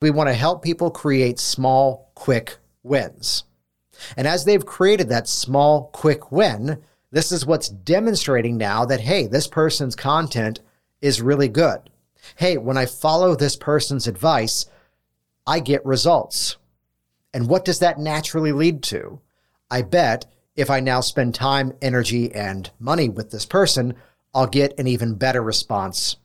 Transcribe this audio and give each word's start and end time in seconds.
We 0.00 0.10
want 0.10 0.28
to 0.28 0.34
help 0.34 0.62
people 0.62 0.90
create 0.90 1.38
small, 1.38 2.10
quick 2.14 2.56
wins. 2.82 3.44
And 4.16 4.26
as 4.26 4.46
they've 4.46 4.64
created 4.64 5.10
that 5.10 5.28
small, 5.28 5.90
quick 5.92 6.32
win, 6.32 6.82
this 7.10 7.30
is 7.30 7.44
what's 7.44 7.68
demonstrating 7.68 8.56
now 8.56 8.86
that, 8.86 9.00
hey, 9.00 9.26
this 9.26 9.46
person's 9.46 9.94
content 9.94 10.60
is 11.02 11.20
really 11.20 11.48
good. 11.48 11.90
Hey, 12.36 12.56
when 12.56 12.78
I 12.78 12.86
follow 12.86 13.34
this 13.34 13.56
person's 13.56 14.06
advice, 14.06 14.64
I 15.46 15.60
get 15.60 15.84
results. 15.84 16.56
And 17.34 17.46
what 17.46 17.66
does 17.66 17.80
that 17.80 17.98
naturally 17.98 18.52
lead 18.52 18.82
to? 18.84 19.20
I 19.70 19.82
bet 19.82 20.24
if 20.56 20.70
I 20.70 20.80
now 20.80 21.00
spend 21.02 21.34
time, 21.34 21.74
energy, 21.82 22.34
and 22.34 22.70
money 22.78 23.10
with 23.10 23.30
this 23.30 23.44
person, 23.44 23.94
I'll 24.34 24.46
get 24.46 24.78
an 24.78 24.86
even 24.86 25.14
better 25.16 25.42
response 25.42 26.16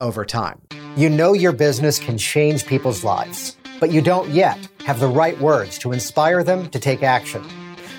over 0.00 0.24
time. 0.24 0.60
You 0.96 1.10
know 1.10 1.32
your 1.32 1.52
business 1.52 1.98
can 1.98 2.18
change 2.18 2.66
people's 2.66 3.04
lives, 3.04 3.56
but 3.80 3.90
you 3.90 4.00
don't 4.00 4.30
yet 4.30 4.58
have 4.84 5.00
the 5.00 5.08
right 5.08 5.38
words 5.40 5.78
to 5.78 5.92
inspire 5.92 6.42
them 6.42 6.68
to 6.70 6.78
take 6.78 7.02
action. 7.02 7.44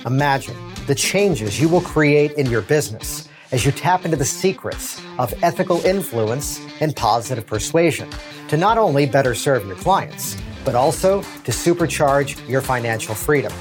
Imagine 0.06 0.56
the 0.88 0.96
changes 0.96 1.60
you 1.60 1.70
will 1.70 1.82
create 1.82 2.32
in 2.34 2.48
your 2.48 2.62
business 2.62 3.28
as 3.52 3.66
you 3.66 3.72
tap 3.72 4.06
into 4.06 4.18
the 4.18 4.26
secrets 4.26 5.02
of 5.18 5.34
ethical 5.44 5.84
influence 5.86 6.60
and 6.82 6.96
positive 6.96 7.46
persuasion 7.46 8.10
to 8.48 8.58
not 8.58 8.78
only 8.78 9.06
better 9.06 9.34
serve 9.34 9.66
your 9.66 9.76
clients, 9.76 10.38
but 10.66 10.76
also 10.76 11.22
to 11.22 11.52
supercharge 11.52 12.48
your 12.48 12.62
financial 12.62 13.16
freedom. 13.16 13.54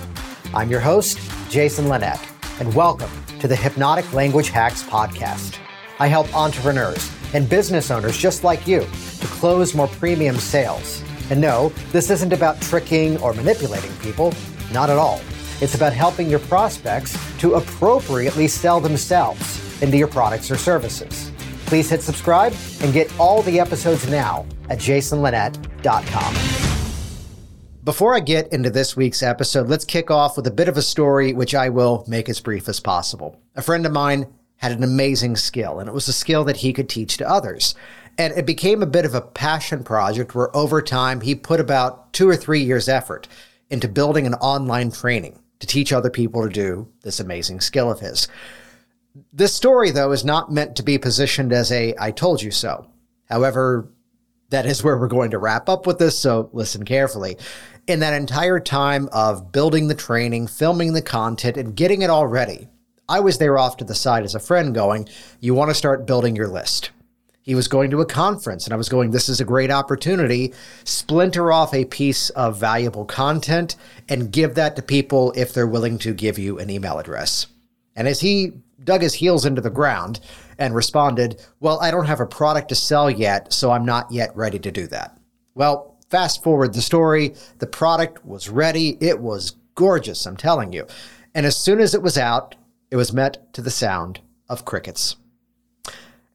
I'm 0.55 0.71
your 0.71 0.81
host, 0.81 1.19
Jason 1.51 1.89
Linett, 1.89 2.19
and 2.59 2.75
welcome 2.75 3.11
to 3.39 3.49
the 3.49 3.57
Hypnotic 3.57 4.13
Language 4.13 4.49
Hacks 4.49 4.83
Podcast. 4.83 5.59
I 5.99 6.09
help 6.09 6.35
entrepreneurs 6.35 7.11
and 7.35 7.49
business 7.49 7.91
owners 7.91 8.17
just 8.17 8.45
like 8.45 8.67
you 8.67 8.81
to 8.81 9.27
close 9.27 9.75
more 9.75 9.89
premium 9.89 10.37
sales. 10.37 11.03
And 11.31 11.41
no, 11.41 11.71
this 11.93 12.11
isn't 12.11 12.33
about 12.33 12.61
tricking 12.61 13.19
or 13.19 13.33
manipulating 13.35 13.95
people, 13.99 14.33
not 14.73 14.91
at 14.91 14.99
all. 14.99 15.21
It's 15.61 15.75
about 15.75 15.93
helping 15.93 16.29
your 16.29 16.39
prospects 16.41 17.17
to 17.39 17.55
appropriately 17.55 18.47
sell 18.47 18.81
themselves 18.81 19.83
into 19.83 19.97
your 19.97 20.09
products 20.09 20.51
or 20.51 20.57
services. 20.57 21.33
Please 21.67 21.91
hit 21.91 22.03
subscribe 22.03 22.55
and 22.83 22.93
get 22.93 23.13
all 23.19 23.43
the 23.43 23.59
episodes 23.59 24.09
now 24.09 24.47
at 24.69 24.79
jasonlinett.com. 24.79 26.35
Before 27.87 28.17
I 28.17 28.21
get 28.21 28.53
into 28.53 28.69
this 28.69 28.97
week's 28.97 29.23
episode, 29.23 29.69
let's 29.69 29.85
kick 29.85 30.11
off 30.11 30.37
with 30.37 30.47
a 30.49 30.51
bit 30.51 30.69
of 30.69 30.77
a 30.77 30.83
story, 30.83 31.33
which 31.33 31.55
I 31.55 31.69
will 31.69 32.05
make 32.09 32.29
as 32.29 32.41
brief 32.41 32.69
as 32.69 32.81
possible. 32.81 33.41
A 33.55 33.63
friend 33.63 33.87
of 33.87 33.93
mine 33.93 34.27
had 34.59 34.73
an 34.73 34.83
amazing 34.83 35.37
skill, 35.37 35.79
and 35.79 35.89
it 35.89 35.93
was 35.93 36.09
a 36.09 36.13
skill 36.13 36.45
that 36.45 36.59
he 36.59 36.73
could 36.73 36.89
teach 36.89 37.17
to 37.19 37.29
others. 37.29 37.75
And 38.19 38.33
it 38.35 38.47
became 38.47 38.83
a 38.83 38.87
bit 38.87 39.05
of 39.05 39.15
a 39.15 39.21
passion 39.21 39.85
project 39.85 40.35
where 40.35 40.55
over 40.57 40.81
time 40.81 41.21
he 41.21 41.35
put 41.35 41.61
about 41.61 42.13
two 42.13 42.29
or 42.29 42.37
three 42.37 42.63
years' 42.63 42.89
effort 42.89 43.29
into 43.69 43.89
building 43.89 44.27
an 44.27 44.35
online 44.35 44.91
training 44.91 45.39
to 45.59 45.67
teach 45.67 45.93
other 45.93 46.11
people 46.11 46.43
to 46.43 46.49
do 46.49 46.89
this 47.03 47.21
amazing 47.21 47.61
skill 47.61 47.91
of 47.91 48.01
his. 48.01 48.29
This 49.33 49.55
story, 49.55 49.91
though, 49.91 50.13
is 50.13 50.25
not 50.25 50.53
meant 50.53 50.77
to 50.77 50.83
be 50.83 50.99
positioned 50.99 51.53
as 51.53 51.71
a 51.73 51.95
I 51.99 52.11
told 52.11 52.43
you 52.43 52.51
so. 52.51 52.91
However, 53.29 53.91
that 54.51 54.67
is 54.67 54.85
where 54.85 54.97
we're 54.97 55.09
going 55.09 55.33
to 55.33 55.39
wrap 55.39 55.69
up 55.69 55.87
with 55.87 55.99
this, 55.99 56.19
so 56.19 56.49
listen 56.53 56.85
carefully. 56.85 57.37
In 57.87 58.01
that 58.01 58.15
entire 58.15 58.61
time 58.61 59.09
of 59.13 59.53
building 59.53 59.89
the 59.89 59.95
training, 59.95 60.47
filming 60.47 60.93
the 60.93 61.03
content, 61.03 61.57
and 61.57 61.75
getting 61.75 62.03
it 62.03 62.11
all 62.11 62.27
ready, 62.27 62.69
I 63.09 63.21
was 63.21 63.39
there 63.39 63.59
off 63.59 63.77
to 63.77 63.85
the 63.85 63.95
side 63.95 64.25
as 64.25 64.35
a 64.35 64.41
friend 64.41 64.75
going, 64.75 65.09
You 65.41 65.55
want 65.55 65.71
to 65.71 65.75
start 65.75 66.07
building 66.07 66.35
your 66.35 66.49
list. 66.49 66.91
He 67.41 67.55
was 67.55 67.69
going 67.69 67.91
to 67.91 68.01
a 68.01 68.07
conference, 68.07 68.65
and 68.65 68.75
I 68.75 68.77
was 68.77 68.89
going, 68.89 69.13
This 69.13 69.29
is 69.29 69.41
a 69.41 69.45
great 69.45 69.71
opportunity. 69.71 70.53
Splinter 70.85 71.53
off 71.53 71.73
a 71.73 71.85
piece 71.85 72.31
of 72.31 72.59
valuable 72.59 73.05
content 73.05 73.77
and 74.09 74.33
give 74.33 74.57
that 74.57 74.75
to 74.77 74.83
people 74.83 75.33
if 75.37 75.55
they're 75.55 75.67
willing 75.67 75.99
to 75.99 76.13
give 76.13 76.39
you 76.39 76.59
an 76.59 76.69
email 76.69 76.99
address. 76.99 77.47
And 77.95 78.09
as 78.09 78.21
he 78.21 78.53
dug 78.83 79.03
his 79.03 79.15
heels 79.15 79.47
into 79.47 79.61
the 79.61 79.71
ground 79.71 80.19
and 80.59 80.75
responded, 80.75 81.41
Well, 81.61 81.79
I 81.81 81.93
don't 81.93 82.07
have 82.07 82.21
a 82.21 82.27
product 82.27 82.71
to 82.71 82.75
sell 82.75 83.09
yet, 83.09 83.53
so 83.53 83.71
I'm 83.71 83.85
not 83.85 84.11
yet 84.11 84.35
ready 84.37 84.59
to 84.59 84.73
do 84.73 84.89
that. 84.89 85.17
Well, 85.55 85.97
fast 86.11 86.43
forward 86.43 86.75
the 86.75 86.83
story. 86.83 87.35
The 87.59 87.67
product 87.69 88.27
was 88.27 88.49
ready. 88.49 88.99
It 89.01 89.21
was 89.21 89.55
gorgeous, 89.77 90.27
I'm 90.27 90.37
telling 90.37 90.73
you. 90.73 90.87
And 91.37 91.47
as 91.47 91.57
soon 91.57 91.81
as 91.81 91.95
it 91.95 92.03
was 92.03 92.19
out, 92.19 92.57
it 92.91 92.97
was 92.97 93.13
met 93.13 93.53
to 93.55 93.63
the 93.63 93.71
sound 93.71 94.21
of 94.49 94.65
crickets. 94.65 95.17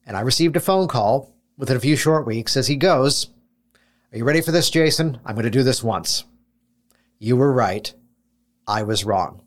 And 0.06 0.18
I 0.18 0.22
received 0.22 0.56
a 0.56 0.62
phone 0.62 0.88
call 0.88 1.34
within 1.58 1.78
a 1.78 1.82
few 1.82 1.96
short 1.96 2.26
weeks 2.26 2.58
as 2.58 2.68
he 2.68 2.76
goes, 2.76 3.30
Are 4.12 4.18
you 4.18 4.26
ready 4.26 4.42
for 4.42 4.52
this, 4.52 4.70
Jason? 4.70 5.20
I'm 5.26 5.36
going 5.36 5.46
to 5.46 5.50
do 5.50 5.64
this 5.64 5.84
once. 5.84 6.26
You 7.20 7.38
were 7.38 7.54
right. 7.54 7.94
I 8.68 8.84
was 8.84 9.06
wrong. 9.06 9.42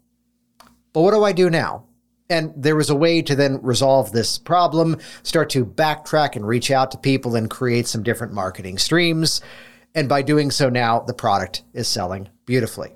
But 0.93 1.03
what 1.03 1.13
do 1.13 1.25
I 1.25 1.33
do 1.33 1.51
now? 1.51 1.87
And 2.31 2.53
there 2.57 2.77
was 2.77 2.89
a 2.89 2.95
way 2.95 3.21
to 3.21 3.35
then 3.35 3.61
resolve 3.63 4.13
this 4.13 4.39
problem, 4.39 4.99
start 5.23 5.51
to 5.51 5.67
backtrack 5.67 6.37
and 6.37 6.47
reach 6.47 6.71
out 6.71 6.91
to 6.93 6.99
people 6.99 7.37
and 7.37 7.51
create 7.51 7.87
some 7.87 8.03
different 8.03 8.33
marketing 8.33 8.79
streams. 8.79 9.43
And 9.95 10.09
by 10.09 10.23
doing 10.23 10.51
so 10.51 10.71
now, 10.71 11.01
the 11.01 11.15
product 11.15 11.63
is 11.75 11.87
selling 11.87 12.29
beautifully. 12.47 12.95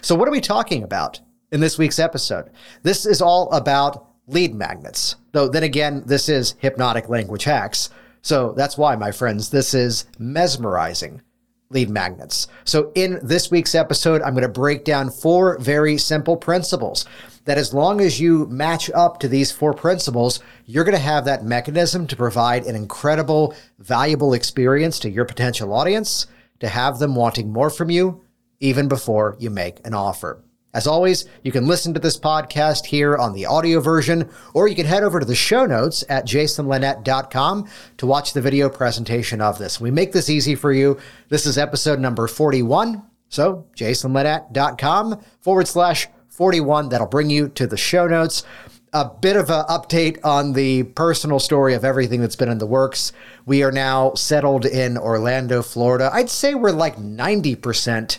So, 0.00 0.14
what 0.14 0.28
are 0.28 0.32
we 0.32 0.40
talking 0.40 0.82
about 0.82 1.20
in 1.52 1.60
this 1.60 1.78
week's 1.78 1.98
episode? 1.98 2.50
This 2.82 3.06
is 3.06 3.20
all 3.20 3.50
about 3.50 4.08
lead 4.26 4.54
magnets. 4.54 5.16
Though, 5.32 5.48
then 5.48 5.62
again, 5.62 6.02
this 6.06 6.28
is 6.28 6.54
hypnotic 6.58 7.08
language 7.08 7.44
hacks. 7.44 7.90
So, 8.22 8.52
that's 8.52 8.76
why, 8.76 8.96
my 8.96 9.12
friends, 9.12 9.50
this 9.50 9.72
is 9.72 10.04
mesmerizing 10.18 11.22
lead 11.70 11.88
magnets. 11.88 12.48
So, 12.64 12.92
in 12.94 13.18
this 13.22 13.50
week's 13.50 13.74
episode, 13.74 14.22
I'm 14.22 14.34
going 14.34 14.42
to 14.42 14.48
break 14.48 14.84
down 14.84 15.10
four 15.10 15.58
very 15.58 15.96
simple 15.96 16.36
principles 16.36 17.06
that 17.44 17.58
as 17.58 17.72
long 17.72 18.00
as 18.00 18.20
you 18.20 18.46
match 18.46 18.90
up 18.90 19.18
to 19.20 19.28
these 19.28 19.50
four 19.50 19.72
principles, 19.72 20.40
you're 20.66 20.84
going 20.84 20.96
to 20.96 21.02
have 21.02 21.24
that 21.24 21.44
mechanism 21.44 22.06
to 22.08 22.16
provide 22.16 22.66
an 22.66 22.76
incredible, 22.76 23.54
valuable 23.78 24.34
experience 24.34 24.98
to 25.00 25.10
your 25.10 25.24
potential 25.24 25.72
audience, 25.72 26.26
to 26.58 26.68
have 26.68 26.98
them 26.98 27.14
wanting 27.14 27.52
more 27.52 27.70
from 27.70 27.90
you 27.90 28.22
even 28.60 28.88
before 28.88 29.36
you 29.38 29.48
make 29.48 29.84
an 29.86 29.94
offer. 29.94 30.44
As 30.72 30.86
always, 30.86 31.24
you 31.42 31.50
can 31.50 31.66
listen 31.66 31.94
to 31.94 32.00
this 32.00 32.16
podcast 32.16 32.86
here 32.86 33.16
on 33.16 33.32
the 33.32 33.46
audio 33.46 33.80
version, 33.80 34.28
or 34.54 34.68
you 34.68 34.76
can 34.76 34.86
head 34.86 35.02
over 35.02 35.18
to 35.18 35.26
the 35.26 35.34
show 35.34 35.66
notes 35.66 36.04
at 36.08 36.26
jasonlinett.com 36.26 37.68
to 37.96 38.06
watch 38.06 38.32
the 38.32 38.40
video 38.40 38.68
presentation 38.68 39.40
of 39.40 39.58
this. 39.58 39.80
We 39.80 39.90
make 39.90 40.12
this 40.12 40.30
easy 40.30 40.54
for 40.54 40.72
you. 40.72 40.98
This 41.28 41.44
is 41.44 41.58
episode 41.58 41.98
number 41.98 42.28
41. 42.28 43.02
So, 43.28 43.66
jasonlinett.com 43.76 45.20
forward 45.40 45.66
slash 45.66 46.06
41. 46.28 46.88
That'll 46.88 47.06
bring 47.08 47.30
you 47.30 47.48
to 47.50 47.66
the 47.66 47.76
show 47.76 48.06
notes. 48.06 48.44
A 48.92 49.08
bit 49.08 49.36
of 49.36 49.50
an 49.50 49.64
update 49.66 50.18
on 50.24 50.52
the 50.52 50.84
personal 50.84 51.40
story 51.40 51.74
of 51.74 51.84
everything 51.84 52.20
that's 52.20 52.36
been 52.36 52.48
in 52.48 52.58
the 52.58 52.66
works. 52.66 53.12
We 53.44 53.62
are 53.64 53.72
now 53.72 54.14
settled 54.14 54.66
in 54.66 54.96
Orlando, 54.96 55.62
Florida. 55.62 56.10
I'd 56.12 56.30
say 56.30 56.54
we're 56.54 56.70
like 56.70 56.96
90% 56.96 58.18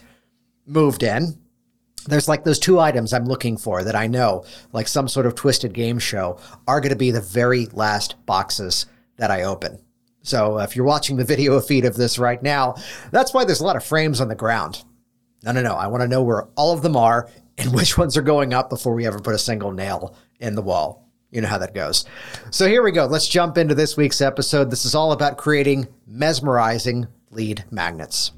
moved 0.65 1.03
in. 1.03 1.40
There's 2.05 2.27
like 2.27 2.43
those 2.43 2.59
two 2.59 2.79
items 2.79 3.13
I'm 3.13 3.25
looking 3.25 3.57
for 3.57 3.83
that 3.83 3.95
I 3.95 4.07
know, 4.07 4.45
like 4.73 4.87
some 4.87 5.07
sort 5.07 5.25
of 5.25 5.35
twisted 5.35 5.73
game 5.73 5.99
show, 5.99 6.39
are 6.67 6.81
going 6.81 6.91
to 6.91 6.95
be 6.95 7.11
the 7.11 7.21
very 7.21 7.67
last 7.67 8.25
boxes 8.25 8.85
that 9.17 9.31
I 9.31 9.43
open. 9.43 9.79
So 10.23 10.59
uh, 10.59 10.63
if 10.63 10.75
you're 10.75 10.85
watching 10.85 11.17
the 11.17 11.23
video 11.23 11.59
feed 11.59 11.85
of 11.85 11.95
this 11.95 12.19
right 12.19 12.41
now, 12.41 12.75
that's 13.11 13.33
why 13.33 13.45
there's 13.45 13.61
a 13.61 13.65
lot 13.65 13.75
of 13.75 13.83
frames 13.83 14.21
on 14.21 14.27
the 14.27 14.35
ground. 14.35 14.83
No, 15.43 15.51
no, 15.51 15.61
no. 15.61 15.75
I 15.75 15.87
want 15.87 16.01
to 16.01 16.07
know 16.07 16.21
where 16.21 16.43
all 16.55 16.73
of 16.73 16.81
them 16.81 16.95
are 16.95 17.29
and 17.57 17.73
which 17.73 17.97
ones 17.97 18.17
are 18.17 18.21
going 18.21 18.53
up 18.53 18.69
before 18.69 18.93
we 18.93 19.05
ever 19.05 19.19
put 19.19 19.35
a 19.35 19.39
single 19.39 19.71
nail 19.71 20.15
in 20.39 20.55
the 20.55 20.61
wall. 20.61 21.07
You 21.31 21.41
know 21.41 21.47
how 21.47 21.59
that 21.59 21.73
goes. 21.73 22.05
So 22.49 22.67
here 22.67 22.83
we 22.83 22.91
go. 22.91 23.05
Let's 23.05 23.27
jump 23.27 23.57
into 23.57 23.73
this 23.73 23.95
week's 23.95 24.19
episode. 24.19 24.69
This 24.69 24.83
is 24.83 24.95
all 24.95 25.13
about 25.13 25.37
creating 25.37 25.87
mesmerizing 26.05 27.07
lead 27.29 27.63
magnets. 27.71 28.31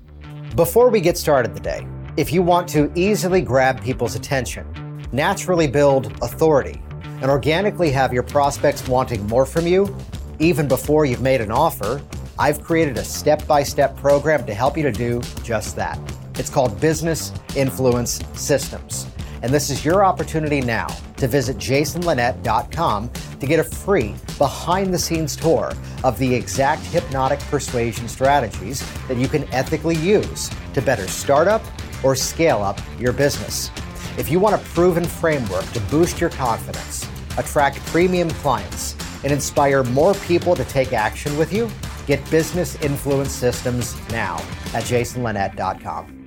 Before 0.55 0.89
we 0.89 1.01
get 1.01 1.17
started 1.17 1.55
today, 1.55 1.87
if 2.15 2.31
you 2.31 2.43
want 2.43 2.67
to 2.69 2.91
easily 2.93 3.41
grab 3.41 3.81
people's 3.81 4.15
attention, 4.15 4.67
naturally 5.11 5.65
build 5.65 6.11
authority, 6.21 6.79
and 7.21 7.31
organically 7.31 7.89
have 7.89 8.13
your 8.13 8.21
prospects 8.21 8.87
wanting 8.87 9.25
more 9.27 9.47
from 9.47 9.65
you, 9.65 9.95
even 10.37 10.67
before 10.67 11.05
you've 11.05 11.23
made 11.23 11.41
an 11.41 11.51
offer, 11.51 12.01
I've 12.37 12.63
created 12.63 12.97
a 12.97 13.03
step 13.03 13.45
by 13.47 13.63
step 13.63 13.97
program 13.97 14.45
to 14.45 14.53
help 14.53 14.77
you 14.77 14.83
to 14.83 14.91
do 14.91 15.21
just 15.43 15.75
that. 15.75 15.99
It's 16.35 16.51
called 16.51 16.79
Business 16.79 17.31
Influence 17.55 18.21
Systems. 18.33 19.07
And 19.41 19.51
this 19.51 19.71
is 19.71 19.83
your 19.83 20.05
opportunity 20.05 20.61
now 20.61 20.87
to 21.17 21.27
visit 21.27 21.57
jasonlinett.com 21.57 23.09
to 23.39 23.47
get 23.47 23.59
a 23.59 23.63
free 23.63 24.15
behind 24.37 24.93
the 24.93 24.99
scenes 24.99 25.35
tour 25.35 25.73
of 26.03 26.17
the 26.19 26.33
exact 26.33 26.83
hypnotic 26.85 27.39
persuasion 27.39 28.07
strategies 28.07 28.83
that 29.07 29.17
you 29.17 29.27
can 29.27 29.51
ethically 29.51 29.95
use 29.95 30.49
to 30.73 30.81
better 30.81 31.07
start 31.07 31.47
up 31.47 31.63
or 32.03 32.15
scale 32.15 32.61
up 32.61 32.79
your 32.99 33.13
business. 33.13 33.71
If 34.17 34.29
you 34.29 34.39
want 34.39 34.55
a 34.55 34.65
proven 34.69 35.05
framework 35.05 35.65
to 35.71 35.79
boost 35.81 36.21
your 36.21 36.29
confidence, 36.29 37.07
attract 37.37 37.79
premium 37.87 38.29
clients, 38.29 38.95
and 39.23 39.31
inspire 39.31 39.83
more 39.83 40.13
people 40.15 40.55
to 40.55 40.63
take 40.65 40.93
action 40.93 41.37
with 41.37 41.51
you, 41.51 41.69
get 42.05 42.29
Business 42.29 42.75
Influence 42.81 43.31
Systems 43.31 43.97
now 44.09 44.35
at 44.73 44.83
jasonlinett.com. 44.83 46.19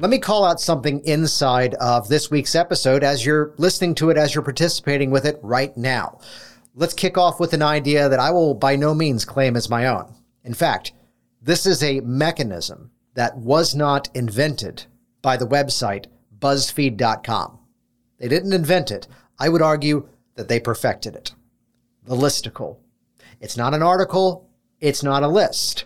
Let 0.00 0.10
me 0.10 0.18
call 0.18 0.44
out 0.44 0.60
something 0.60 1.00
inside 1.06 1.74
of 1.74 2.08
this 2.08 2.30
week's 2.30 2.54
episode 2.54 3.02
as 3.02 3.26
you're 3.26 3.52
listening 3.58 3.96
to 3.96 4.10
it, 4.10 4.16
as 4.16 4.32
you're 4.32 4.44
participating 4.44 5.10
with 5.10 5.24
it 5.24 5.40
right 5.42 5.76
now. 5.76 6.20
Let's 6.76 6.94
kick 6.94 7.18
off 7.18 7.40
with 7.40 7.52
an 7.52 7.62
idea 7.62 8.08
that 8.08 8.20
I 8.20 8.30
will 8.30 8.54
by 8.54 8.76
no 8.76 8.94
means 8.94 9.24
claim 9.24 9.56
as 9.56 9.68
my 9.68 9.86
own. 9.86 10.14
In 10.44 10.54
fact, 10.54 10.92
this 11.42 11.66
is 11.66 11.82
a 11.82 12.00
mechanism 12.00 12.92
that 13.14 13.36
was 13.36 13.74
not 13.74 14.08
invented 14.14 14.84
by 15.28 15.36
the 15.36 15.46
website 15.46 16.06
BuzzFeed.com. 16.38 17.58
They 18.18 18.28
didn't 18.28 18.54
invent 18.54 18.90
it. 18.90 19.06
I 19.38 19.50
would 19.50 19.60
argue 19.60 20.08
that 20.36 20.48
they 20.48 20.58
perfected 20.58 21.14
it. 21.14 21.34
The 22.06 22.16
listicle. 22.16 22.78
It's 23.38 23.54
not 23.54 23.74
an 23.74 23.82
article, 23.82 24.48
it's 24.80 25.02
not 25.02 25.22
a 25.22 25.28
list. 25.28 25.84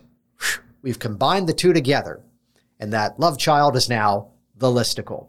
We've 0.83 1.01
combined 1.01 1.49
the 1.49 1.55
two 1.55 1.73
together, 1.73 2.23
and 2.79 2.93
that 2.93 3.19
love 3.19 3.37
child 3.37 3.75
is 3.75 3.89
now 3.89 4.29
the 4.55 4.69
listicle. 4.69 5.27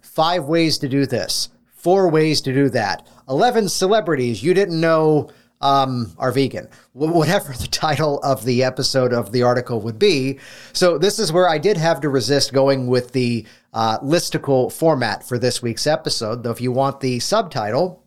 Five 0.00 0.44
ways 0.44 0.78
to 0.78 0.88
do 0.88 1.04
this, 1.04 1.48
four 1.66 2.08
ways 2.08 2.40
to 2.42 2.54
do 2.54 2.68
that, 2.68 3.08
11 3.28 3.70
celebrities 3.70 4.40
you 4.40 4.54
didn't 4.54 4.80
know 4.80 5.30
um, 5.60 6.12
are 6.18 6.32
vegan, 6.32 6.68
whatever 6.92 7.52
the 7.52 7.66
title 7.70 8.20
of 8.20 8.44
the 8.44 8.62
episode 8.62 9.12
of 9.12 9.32
the 9.32 9.42
article 9.42 9.80
would 9.80 9.98
be. 9.98 10.38
So, 10.72 10.98
this 10.98 11.18
is 11.18 11.32
where 11.32 11.48
I 11.48 11.58
did 11.58 11.76
have 11.76 12.00
to 12.02 12.08
resist 12.08 12.52
going 12.52 12.86
with 12.86 13.12
the 13.12 13.46
uh, 13.72 13.98
listicle 14.00 14.72
format 14.72 15.26
for 15.26 15.38
this 15.38 15.62
week's 15.62 15.86
episode. 15.86 16.42
Though, 16.42 16.50
if 16.50 16.60
you 16.60 16.72
want 16.72 17.00
the 17.00 17.18
subtitle, 17.20 18.04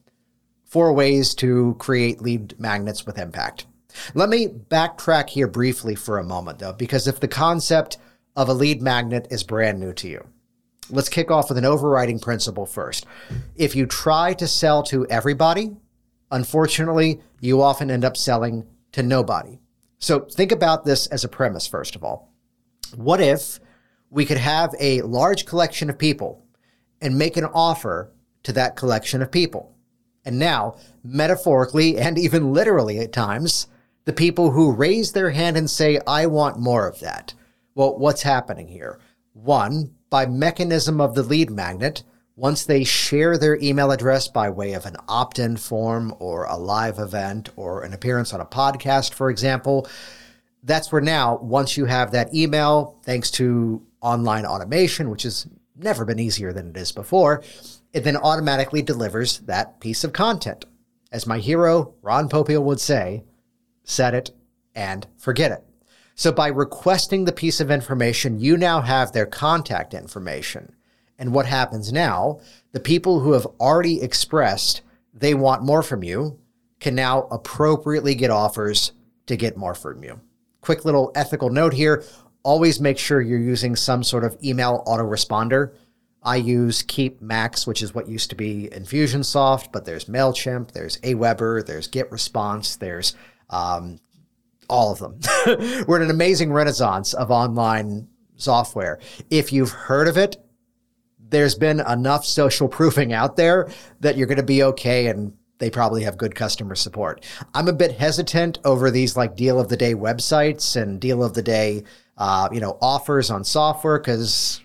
Four 0.66 0.94
Ways 0.94 1.36
to 1.36 1.76
Create 1.80 2.22
Lead 2.22 2.58
Magnets 2.58 3.06
with 3.06 3.18
Impact. 3.18 3.66
Let 4.14 4.30
me 4.30 4.48
backtrack 4.48 5.30
here 5.30 5.48
briefly 5.48 5.96
for 5.96 6.18
a 6.18 6.24
moment, 6.24 6.60
though, 6.60 6.72
because 6.72 7.08
if 7.08 7.20
the 7.20 7.28
concept 7.28 7.98
of 8.38 8.48
a 8.48 8.54
lead 8.54 8.82
magnet 8.82 9.28
is 9.30 9.44
brand 9.44 9.82
new 9.82 9.92
to 9.92 10.08
you, 10.08 10.26
let's 10.90 11.10
kick 11.10 11.30
off 11.30 11.50
with 11.50 11.58
an 11.58 11.66
overriding 11.66 12.20
principle 12.20 12.66
first. 12.66 13.06
If 13.58 13.76
you 13.76 13.86
try 13.86 14.34
to 14.36 14.48
sell 14.48 14.82
to 14.84 15.06
everybody, 15.08 15.76
unfortunately, 16.32 17.22
you 17.40 17.62
often 17.62 17.92
end 17.92 18.06
up 18.06 18.18
selling 18.18 18.66
to 18.94 19.04
nobody. 19.04 19.60
So 20.00 20.22
think 20.22 20.52
about 20.52 20.86
this 20.86 21.08
as 21.08 21.24
a 21.24 21.30
premise, 21.30 21.68
first 21.68 21.96
of 21.96 22.04
all. 22.04 22.34
What 22.96 23.22
if 23.22 23.60
we 24.10 24.26
could 24.26 24.38
have 24.38 24.74
a 24.80 25.02
large 25.02 25.46
collection 25.46 25.90
of 25.90 25.98
people 25.98 26.44
and 27.02 27.18
make 27.18 27.38
an 27.38 27.46
offer 27.46 28.12
to 28.44 28.54
that 28.54 28.76
collection 28.76 29.22
of 29.22 29.32
people? 29.32 29.76
And 30.26 30.38
now, 30.38 30.76
metaphorically 31.04 31.98
and 31.98 32.18
even 32.18 32.54
literally 32.54 33.00
at 33.00 33.14
times, 33.14 33.68
the 34.06 34.14
people 34.14 34.52
who 34.52 34.72
raise 34.72 35.12
their 35.12 35.30
hand 35.30 35.58
and 35.58 35.70
say, 35.70 36.00
I 36.08 36.26
want 36.26 36.60
more 36.60 36.88
of 36.88 37.00
that. 37.00 37.34
Well, 37.76 37.98
what's 37.98 38.24
happening 38.24 38.68
here? 38.68 39.00
One, 39.34 39.94
by 40.10 40.26
mechanism 40.26 41.00
of 41.00 41.16
the 41.16 41.24
lead 41.24 41.50
magnet, 41.50 42.04
once 42.36 42.66
they 42.66 42.84
share 42.84 43.38
their 43.38 43.58
email 43.58 43.92
address 43.92 44.28
by 44.28 44.50
way 44.50 44.74
of 44.74 44.86
an 44.86 44.96
opt 45.08 45.38
in 45.40 45.58
form 45.58 46.14
or 46.20 46.46
a 46.46 46.58
live 46.58 46.98
event 46.98 47.50
or 47.56 47.84
an 47.84 47.94
appearance 47.94 48.34
on 48.34 48.42
a 48.42 48.46
podcast, 48.46 49.14
for 49.14 49.30
example, 49.30 49.88
that's 50.64 50.92
where 50.92 51.02
now, 51.02 51.38
once 51.38 51.76
you 51.76 51.86
have 51.86 52.12
that 52.12 52.34
email, 52.34 52.98
thanks 53.04 53.32
to 53.32 53.82
online 54.02 54.46
automation, 54.46 55.10
which 55.10 55.24
has 55.24 55.48
never 55.76 56.06
been 56.06 56.20
easier 56.20 56.54
than 56.54 56.70
it 56.70 56.78
is 56.78 56.92
before, 56.92 57.44
it 57.94 58.04
then 58.04 58.18
automatically 58.18 58.82
delivers 58.82 59.40
that 59.40 59.80
piece 59.80 60.04
of 60.04 60.14
content. 60.14 60.66
As 61.12 61.28
my 61.28 61.40
hero, 61.40 61.96
Ron 62.02 62.30
Popeil, 62.30 62.64
would 62.64 62.80
say, 62.80 63.24
set 63.84 64.14
it 64.14 64.32
and 64.76 65.06
forget 65.18 65.52
it. 65.52 65.64
So 66.16 66.32
by 66.32 66.48
requesting 66.48 67.26
the 67.26 67.32
piece 67.32 67.60
of 67.60 67.72
information, 67.72 68.40
you 68.40 68.56
now 68.56 68.82
have 68.82 69.12
their 69.12 69.26
contact 69.26 69.94
information. 69.94 70.74
And 71.22 71.34
what 71.34 71.46
happens 71.46 71.94
now, 71.94 72.40
the 72.72 72.80
people 72.80 73.20
who 73.20 73.34
have 73.34 73.46
already 73.60 74.02
expressed 74.02 74.82
they 75.14 75.36
want 75.36 75.62
more 75.62 75.84
from 75.84 76.04
you 76.04 76.40
can 76.80 76.96
now 76.96 77.28
appropriately 77.30 78.16
get 78.16 78.32
offers 78.32 78.92
to 79.28 79.36
get 79.36 79.56
more 79.56 79.76
from 79.76 80.04
you. 80.04 80.20
Quick 80.62 80.84
little 80.84 81.12
ethical 81.16 81.50
note 81.50 81.74
here 81.74 82.04
always 82.44 82.82
make 82.82 82.98
sure 82.98 83.22
you're 83.22 83.38
using 83.38 83.76
some 83.76 84.04
sort 84.04 84.24
of 84.24 84.36
email 84.44 84.84
autoresponder. 84.88 85.74
I 86.24 86.38
use 86.38 86.82
Keap 86.82 87.22
Max, 87.22 87.68
which 87.68 87.84
is 87.84 87.94
what 87.94 88.10
used 88.10 88.32
to 88.32 88.36
be 88.36 88.70
Infusionsoft, 88.72 89.72
but 89.72 89.86
there's 89.86 90.06
MailChimp, 90.06 90.72
there's 90.72 90.98
Aweber, 91.02 91.64
there's 91.64 91.88
GetResponse, 91.88 92.80
there's 92.80 93.16
um, 93.52 94.00
all 94.68 94.92
of 94.92 94.98
them. 94.98 95.20
We're 95.88 95.98
in 95.98 96.04
an 96.04 96.10
amazing 96.10 96.52
renaissance 96.52 97.14
of 97.14 97.30
online 97.30 98.08
software. 98.38 99.00
If 99.30 99.54
you've 99.54 99.72
heard 99.72 100.08
of 100.08 100.18
it, 100.18 100.44
there's 101.32 101.56
been 101.56 101.80
enough 101.80 102.26
social 102.26 102.68
proofing 102.68 103.14
out 103.14 103.36
there 103.36 103.70
that 104.02 104.18
you're 104.18 104.28
going 104.28 104.38
to 104.38 104.44
be 104.44 104.64
okay 104.64 105.08
and 105.08 105.34
they 105.58 105.70
probably 105.70 106.04
have 106.04 106.18
good 106.18 106.36
customer 106.36 106.76
support. 106.76 107.24
I'm 107.54 107.68
a 107.68 107.74
bit 107.74 107.92
hesitant 107.94 108.60
over 108.66 108.90
these 108.90 109.16
like 109.16 109.36
deal 109.36 109.60
of 109.60 109.70
the 109.70 109.78
day 109.78 109.94
websites 109.94 110.80
and 110.80 111.00
deal 111.00 111.24
of 111.24 111.34
the 111.34 111.44
day, 111.44 111.84
uh, 112.18 112.50
you 112.52 112.60
know, 112.60 112.78
offers 112.82 113.30
on 113.30 113.44
software 113.44 114.00
because 114.00 114.62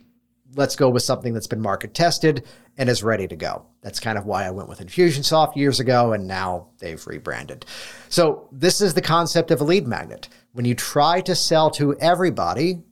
let's 0.54 0.74
go 0.74 0.88
with 0.88 1.02
something 1.02 1.34
that's 1.34 1.46
been 1.46 1.60
market 1.60 1.94
tested 1.94 2.44
and 2.78 2.88
is 2.88 3.02
ready 3.02 3.28
to 3.28 3.36
go. 3.36 3.66
That's 3.82 4.00
kind 4.00 4.18
of 4.18 4.26
why 4.26 4.44
I 4.44 4.50
went 4.50 4.68
with 4.68 4.80
Infusionsoft 4.80 5.56
years 5.56 5.80
ago, 5.80 6.12
and 6.12 6.26
now 6.26 6.68
they've 6.78 7.06
rebranded. 7.06 7.64
So, 8.08 8.48
this 8.52 8.80
is 8.80 8.94
the 8.94 9.02
concept 9.02 9.50
of 9.50 9.60
a 9.60 9.64
lead 9.64 9.86
magnet. 9.86 10.28
When 10.52 10.64
you 10.64 10.74
try 10.74 11.20
to 11.22 11.34
sell 11.34 11.70
to 11.72 11.96
everybody, 11.98 12.82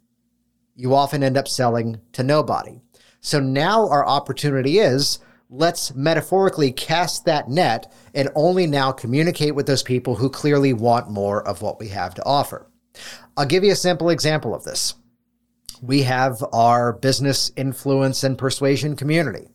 you 0.75 0.95
often 0.95 1.23
end 1.23 1.37
up 1.37 1.49
selling 1.49 2.01
to 2.13 2.23
nobody. 2.23 2.81
So, 3.25 3.41
now 3.41 3.89
our 3.89 4.07
opportunity 4.07 4.81
is 4.81 5.19
let's 5.49 5.95
metaphorically 5.95 6.71
cast 6.71 7.25
that 7.25 7.49
net 7.49 7.91
and 8.13 8.29
only 8.35 8.67
now 8.67 8.93
communicate 8.93 9.55
with 9.55 9.67
those 9.67 9.83
people 9.83 10.15
who 10.15 10.29
clearly 10.29 10.75
want 10.75 11.09
more 11.09 11.43
of 11.49 11.63
what 11.63 11.81
we 11.81 11.89
have 11.89 12.15
to 12.17 12.25
offer. 12.27 12.67
I'll 13.35 13.47
give 13.47 13.65
you 13.65 13.73
a 13.73 13.77
simple 13.77 14.11
example 14.11 14.55
of 14.55 14.65
this. 14.65 14.97
We 15.81 16.03
have 16.03 16.45
our 16.53 16.93
business 16.93 17.51
influence 17.57 18.25
and 18.25 18.37
persuasion 18.37 18.95
community. 18.95 19.49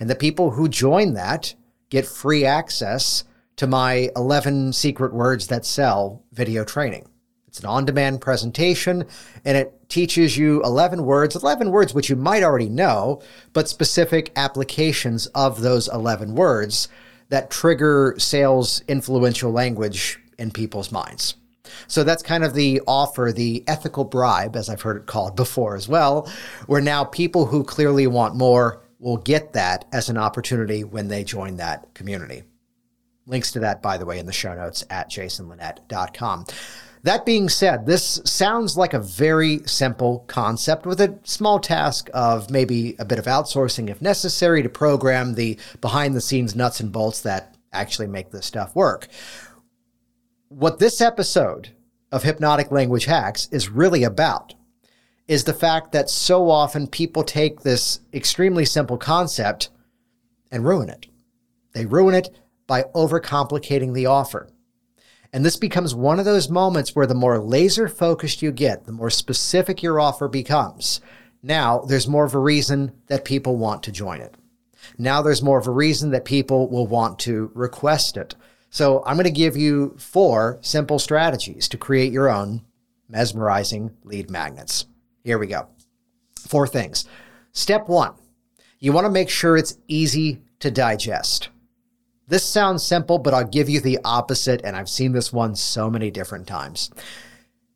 And 0.00 0.08
the 0.08 0.14
people 0.14 0.52
who 0.52 0.66
join 0.66 1.12
that 1.12 1.54
get 1.90 2.06
free 2.06 2.46
access 2.46 3.24
to 3.56 3.66
my 3.66 4.08
11 4.16 4.72
secret 4.72 5.12
words 5.12 5.48
that 5.48 5.66
sell 5.66 6.24
video 6.32 6.64
training. 6.64 7.06
It's 7.50 7.58
an 7.58 7.66
on 7.66 7.84
demand 7.84 8.20
presentation 8.20 9.04
and 9.44 9.56
it 9.58 9.88
teaches 9.88 10.38
you 10.38 10.62
11 10.62 11.04
words, 11.04 11.34
11 11.34 11.72
words 11.72 11.92
which 11.92 12.08
you 12.08 12.14
might 12.14 12.44
already 12.44 12.68
know, 12.68 13.20
but 13.52 13.68
specific 13.68 14.30
applications 14.36 15.26
of 15.34 15.60
those 15.60 15.88
11 15.88 16.36
words 16.36 16.88
that 17.28 17.50
trigger 17.50 18.14
sales 18.18 18.84
influential 18.86 19.50
language 19.50 20.20
in 20.38 20.52
people's 20.52 20.92
minds. 20.92 21.34
So 21.88 22.04
that's 22.04 22.22
kind 22.22 22.44
of 22.44 22.54
the 22.54 22.82
offer, 22.86 23.32
the 23.34 23.64
ethical 23.66 24.04
bribe, 24.04 24.54
as 24.54 24.68
I've 24.68 24.82
heard 24.82 24.98
it 24.98 25.06
called 25.06 25.34
before 25.34 25.74
as 25.74 25.88
well, 25.88 26.30
where 26.68 26.80
now 26.80 27.02
people 27.02 27.46
who 27.46 27.64
clearly 27.64 28.06
want 28.06 28.36
more 28.36 28.80
will 29.00 29.16
get 29.16 29.54
that 29.54 29.86
as 29.92 30.08
an 30.08 30.16
opportunity 30.16 30.84
when 30.84 31.08
they 31.08 31.24
join 31.24 31.56
that 31.56 31.92
community. 31.94 32.44
Links 33.26 33.50
to 33.52 33.60
that, 33.60 33.82
by 33.82 33.98
the 33.98 34.06
way, 34.06 34.20
in 34.20 34.26
the 34.26 34.32
show 34.32 34.54
notes 34.54 34.84
at 34.88 35.10
jasonlinett.com. 35.10 36.46
That 37.02 37.24
being 37.24 37.48
said, 37.48 37.86
this 37.86 38.20
sounds 38.24 38.76
like 38.76 38.92
a 38.92 39.00
very 39.00 39.60
simple 39.64 40.24
concept 40.26 40.84
with 40.84 41.00
a 41.00 41.18
small 41.24 41.58
task 41.58 42.10
of 42.12 42.50
maybe 42.50 42.94
a 42.98 43.06
bit 43.06 43.18
of 43.18 43.24
outsourcing 43.24 43.88
if 43.88 44.02
necessary 44.02 44.62
to 44.62 44.68
program 44.68 45.34
the 45.34 45.58
behind 45.80 46.14
the 46.14 46.20
scenes 46.20 46.54
nuts 46.54 46.80
and 46.80 46.92
bolts 46.92 47.22
that 47.22 47.56
actually 47.72 48.06
make 48.06 48.30
this 48.30 48.44
stuff 48.44 48.76
work. 48.76 49.08
What 50.48 50.78
this 50.78 51.00
episode 51.00 51.70
of 52.12 52.22
Hypnotic 52.22 52.70
Language 52.70 53.06
Hacks 53.06 53.48
is 53.50 53.70
really 53.70 54.02
about 54.02 54.54
is 55.26 55.44
the 55.44 55.54
fact 55.54 55.92
that 55.92 56.10
so 56.10 56.50
often 56.50 56.86
people 56.86 57.22
take 57.22 57.60
this 57.60 58.00
extremely 58.12 58.64
simple 58.64 58.98
concept 58.98 59.70
and 60.50 60.64
ruin 60.64 60.90
it. 60.90 61.06
They 61.72 61.86
ruin 61.86 62.14
it 62.14 62.28
by 62.66 62.82
overcomplicating 62.94 63.94
the 63.94 64.06
offer. 64.06 64.50
And 65.32 65.44
this 65.44 65.56
becomes 65.56 65.94
one 65.94 66.18
of 66.18 66.24
those 66.24 66.50
moments 66.50 66.96
where 66.96 67.06
the 67.06 67.14
more 67.14 67.38
laser 67.38 67.88
focused 67.88 68.42
you 68.42 68.50
get, 68.50 68.84
the 68.84 68.92
more 68.92 69.10
specific 69.10 69.82
your 69.82 70.00
offer 70.00 70.28
becomes. 70.28 71.00
Now 71.42 71.80
there's 71.80 72.08
more 72.08 72.24
of 72.24 72.34
a 72.34 72.38
reason 72.38 72.92
that 73.06 73.24
people 73.24 73.56
want 73.56 73.82
to 73.84 73.92
join 73.92 74.20
it. 74.20 74.34
Now 74.98 75.22
there's 75.22 75.42
more 75.42 75.58
of 75.58 75.66
a 75.66 75.72
reason 75.72 76.10
that 76.10 76.24
people 76.24 76.68
will 76.68 76.86
want 76.86 77.18
to 77.20 77.50
request 77.54 78.16
it. 78.16 78.34
So 78.70 79.02
I'm 79.04 79.16
going 79.16 79.24
to 79.24 79.30
give 79.30 79.56
you 79.56 79.94
four 79.98 80.58
simple 80.62 80.98
strategies 80.98 81.68
to 81.68 81.78
create 81.78 82.12
your 82.12 82.28
own 82.28 82.62
mesmerizing 83.08 83.96
lead 84.04 84.30
magnets. 84.30 84.86
Here 85.24 85.38
we 85.38 85.46
go. 85.46 85.68
Four 86.38 86.66
things. 86.66 87.04
Step 87.52 87.88
one, 87.88 88.14
you 88.78 88.92
want 88.92 89.04
to 89.06 89.10
make 89.10 89.28
sure 89.28 89.56
it's 89.56 89.76
easy 89.88 90.40
to 90.60 90.70
digest. 90.70 91.48
This 92.30 92.44
sounds 92.44 92.84
simple, 92.84 93.18
but 93.18 93.34
I'll 93.34 93.42
give 93.42 93.68
you 93.68 93.80
the 93.80 93.98
opposite, 94.04 94.60
and 94.62 94.76
I've 94.76 94.88
seen 94.88 95.10
this 95.10 95.32
one 95.32 95.56
so 95.56 95.90
many 95.90 96.12
different 96.12 96.46
times. 96.46 96.88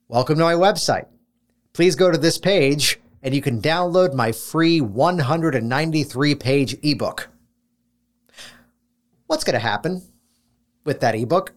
Welcome 0.07 0.39
to 0.39 0.45
my 0.45 0.55
website. 0.55 1.07
please 1.73 1.97
go 1.97 2.09
to 2.09 2.17
this 2.17 2.39
page 2.39 3.01
and 3.21 3.35
you 3.35 3.43
can 3.43 3.61
download 3.61 4.15
my 4.15 4.31
free 4.31 4.81
193 4.81 6.37
page 6.37 6.77
ebook. 6.85 7.31
What's 9.27 9.43
going 9.43 9.55
to 9.55 9.59
happen 9.59 10.03
with 10.85 11.01
that 11.01 11.17
ebook? 11.17 11.53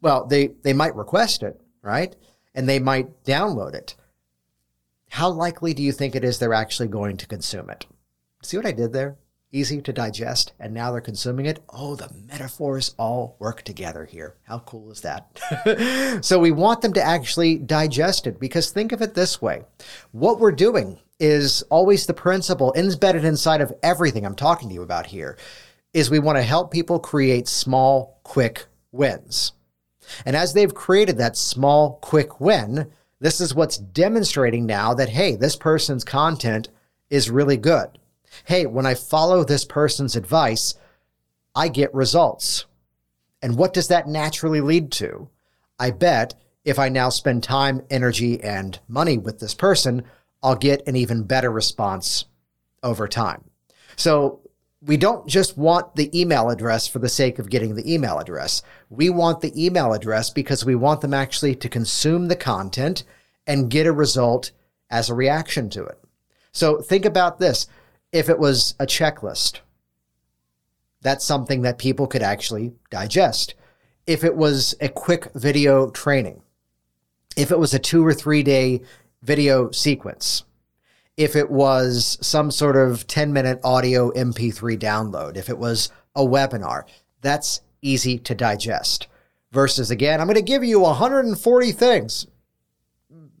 Well, 0.00 0.24
they, 0.24 0.50
they 0.62 0.72
might 0.72 0.94
request 0.94 1.42
it, 1.42 1.60
right? 1.82 2.14
And 2.54 2.68
they 2.68 2.78
might 2.78 3.24
download 3.24 3.74
it. 3.74 3.96
How 5.10 5.30
likely 5.30 5.74
do 5.74 5.82
you 5.82 5.90
think 5.90 6.14
it 6.14 6.22
is 6.22 6.38
they're 6.38 6.54
actually 6.54 6.88
going 6.88 7.16
to 7.16 7.26
consume 7.26 7.70
it? 7.70 7.86
See 8.44 8.56
what 8.56 8.66
I 8.66 8.72
did 8.72 8.92
there? 8.92 9.16
Easy 9.54 9.80
to 9.80 9.92
digest, 9.92 10.52
and 10.58 10.74
now 10.74 10.90
they're 10.90 11.00
consuming 11.00 11.46
it. 11.46 11.62
Oh, 11.70 11.94
the 11.94 12.10
metaphors 12.26 12.94
all 12.98 13.36
work 13.38 13.62
together 13.62 14.04
here. 14.04 14.34
How 14.42 14.58
cool 14.60 14.90
is 14.90 15.00
that? 15.02 16.20
so 16.24 16.38
we 16.40 16.50
want 16.50 16.82
them 16.82 16.92
to 16.94 17.02
actually 17.02 17.58
digest 17.58 18.26
it 18.26 18.40
because 18.40 18.70
think 18.70 18.90
of 18.90 19.00
it 19.00 19.14
this 19.14 19.40
way 19.40 19.62
what 20.10 20.40
we're 20.40 20.52
doing 20.52 20.98
is 21.20 21.62
always 21.70 22.06
the 22.06 22.14
principle 22.14 22.74
embedded 22.76 23.24
inside 23.24 23.60
of 23.60 23.72
everything 23.82 24.26
I'm 24.26 24.34
talking 24.34 24.68
to 24.68 24.74
you 24.74 24.82
about 24.82 25.06
here 25.06 25.38
is 25.92 26.10
we 26.10 26.18
want 26.18 26.36
to 26.36 26.42
help 26.42 26.72
people 26.72 26.98
create 26.98 27.46
small, 27.46 28.18
quick 28.24 28.66
wins. 28.90 29.52
And 30.26 30.34
as 30.34 30.52
they've 30.52 30.74
created 30.74 31.16
that 31.18 31.36
small, 31.36 31.98
quick 32.02 32.40
win, 32.40 32.90
this 33.20 33.40
is 33.40 33.54
what's 33.54 33.78
demonstrating 33.78 34.66
now 34.66 34.92
that, 34.94 35.08
hey, 35.08 35.36
this 35.36 35.54
person's 35.54 36.04
content 36.04 36.68
is 37.08 37.30
really 37.30 37.56
good 37.56 37.98
hey, 38.44 38.66
when 38.66 38.86
I 38.86 38.94
follow 38.94 39.44
this 39.44 39.64
person's 39.64 40.16
advice, 40.16 40.74
I 41.54 41.68
get 41.68 41.94
results. 41.94 42.66
And 43.42 43.56
what 43.56 43.72
does 43.72 43.88
that 43.88 44.08
naturally 44.08 44.60
lead 44.60 44.90
to? 44.92 45.28
I 45.78 45.90
bet 45.90 46.34
if 46.64 46.78
I 46.78 46.88
now 46.88 47.10
spend 47.10 47.42
time, 47.42 47.82
energy, 47.90 48.42
and 48.42 48.78
money 48.88 49.18
with 49.18 49.38
this 49.38 49.54
person, 49.54 50.04
I'll 50.42 50.56
get 50.56 50.86
an 50.88 50.96
even 50.96 51.24
better 51.24 51.50
response 51.50 52.24
over 52.82 53.06
time. 53.06 53.44
So 53.96 54.40
we 54.82 54.96
don't 54.96 55.26
just 55.26 55.56
want 55.56 55.94
the 55.94 56.18
email 56.18 56.50
address 56.50 56.86
for 56.86 56.98
the 56.98 57.08
sake 57.08 57.38
of 57.38 57.50
getting 57.50 57.74
the 57.74 57.92
email 57.92 58.18
address. 58.18 58.62
We 58.90 59.08
want 59.10 59.40
the 59.40 59.52
email 59.62 59.92
address 59.92 60.30
because 60.30 60.64
we 60.64 60.74
want 60.74 61.00
them 61.00 61.14
actually 61.14 61.54
to 61.56 61.68
consume 61.68 62.28
the 62.28 62.36
content 62.36 63.04
and 63.46 63.70
get 63.70 63.86
a 63.86 63.92
result 63.92 64.52
as 64.90 65.08
a 65.08 65.14
reaction 65.14 65.70
to 65.70 65.84
it. 65.84 65.98
So 66.52 66.80
think 66.80 67.04
about 67.04 67.38
this 67.38 67.66
if 68.14 68.28
it 68.28 68.38
was 68.38 68.76
a 68.78 68.86
checklist. 68.86 69.58
That's 71.02 71.24
something 71.24 71.62
that 71.62 71.78
people 71.78 72.06
could 72.06 72.22
actually 72.22 72.72
digest. 72.88 73.54
If 74.06 74.22
it 74.22 74.36
was 74.36 74.74
a 74.80 74.88
quick 74.88 75.30
video 75.34 75.90
training, 75.90 76.40
if 77.36 77.50
it 77.50 77.58
was 77.58 77.74
a 77.74 77.78
two 77.78 78.06
or 78.06 78.14
three 78.14 78.44
day 78.44 78.82
video 79.20 79.72
sequence, 79.72 80.44
if 81.16 81.34
it 81.34 81.50
was 81.50 82.16
some 82.20 82.52
sort 82.52 82.76
of 82.76 83.06
10 83.08 83.32
minute 83.32 83.58
audio 83.64 84.12
MP3 84.12 84.78
download, 84.78 85.36
if 85.36 85.50
it 85.50 85.58
was 85.58 85.90
a 86.14 86.22
webinar, 86.22 86.84
that's 87.20 87.62
easy 87.82 88.18
to 88.20 88.34
digest. 88.34 89.08
Versus, 89.50 89.90
again, 89.90 90.20
I'm 90.20 90.26
going 90.26 90.36
to 90.36 90.42
give 90.42 90.64
you 90.64 90.80
140 90.80 91.72
things. 91.72 92.26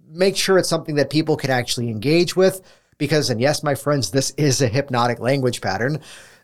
Make 0.08 0.36
sure 0.36 0.58
it's 0.58 0.68
something 0.68 0.96
that 0.96 1.10
people 1.10 1.36
can 1.36 1.50
actually 1.50 1.90
engage 1.90 2.36
with 2.36 2.60
because, 2.98 3.30
and 3.30 3.40
yes, 3.40 3.62
my 3.62 3.74
friends, 3.74 4.10
this 4.10 4.30
is 4.32 4.60
a 4.60 4.68
hypnotic 4.68 5.20
language 5.20 5.60
pattern. 5.60 6.00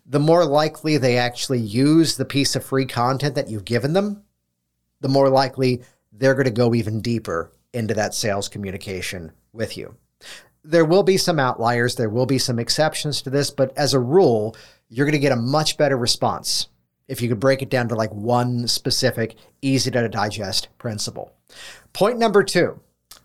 The 0.07 0.21
more 0.21 0.45
likely 0.45 0.97
they 0.97 1.19
actually 1.19 1.61
use 1.61 2.17
the 2.17 2.25
piece 2.25 2.57
of 2.57 2.65
free 2.65 2.87
content 2.87 3.35
that 3.35 3.49
you've 3.49 3.65
given 3.65 3.93
them, 3.93 4.25
the 5.01 5.09
more 5.09 5.29
likely 5.29 5.83
they're 6.13 6.35
going 6.35 6.47
to 6.47 6.51
go 6.51 6.75
even 6.75 7.01
deeper 7.01 7.53
into 7.73 7.95
that 7.95 8.15
sales 8.15 8.49
communication 8.49 9.33
with 9.53 9.77
you. 9.77 9.95
There 10.63 10.85
will 10.85 11.03
be 11.03 11.17
some 11.17 11.39
outliers, 11.39 11.95
there 11.95 12.11
will 12.11 12.27
be 12.27 12.39
some 12.39 12.59
exceptions 12.59 13.23
to 13.23 13.31
this, 13.31 13.51
but 13.51 13.77
as 13.79 13.95
a 13.95 14.01
rule, 14.01 14.57
you're 14.89 15.07
going 15.07 15.13
to 15.13 15.19
get 15.19 15.33
a 15.33 15.37
much 15.37 15.79
better 15.79 15.97
response 15.97 16.69
if 17.09 17.23
you 17.23 17.29
could 17.29 17.41
break 17.41 17.63
it 17.63 17.71
down 17.71 17.89
to 17.89 17.95
like 17.95 18.13
one 18.13 18.69
specific, 18.69 19.37
easy 19.63 19.91
to 19.91 20.09
digest 20.09 20.69
principle. 20.79 21.33
Point 21.93 22.19
number 22.19 22.45
two 22.45 22.81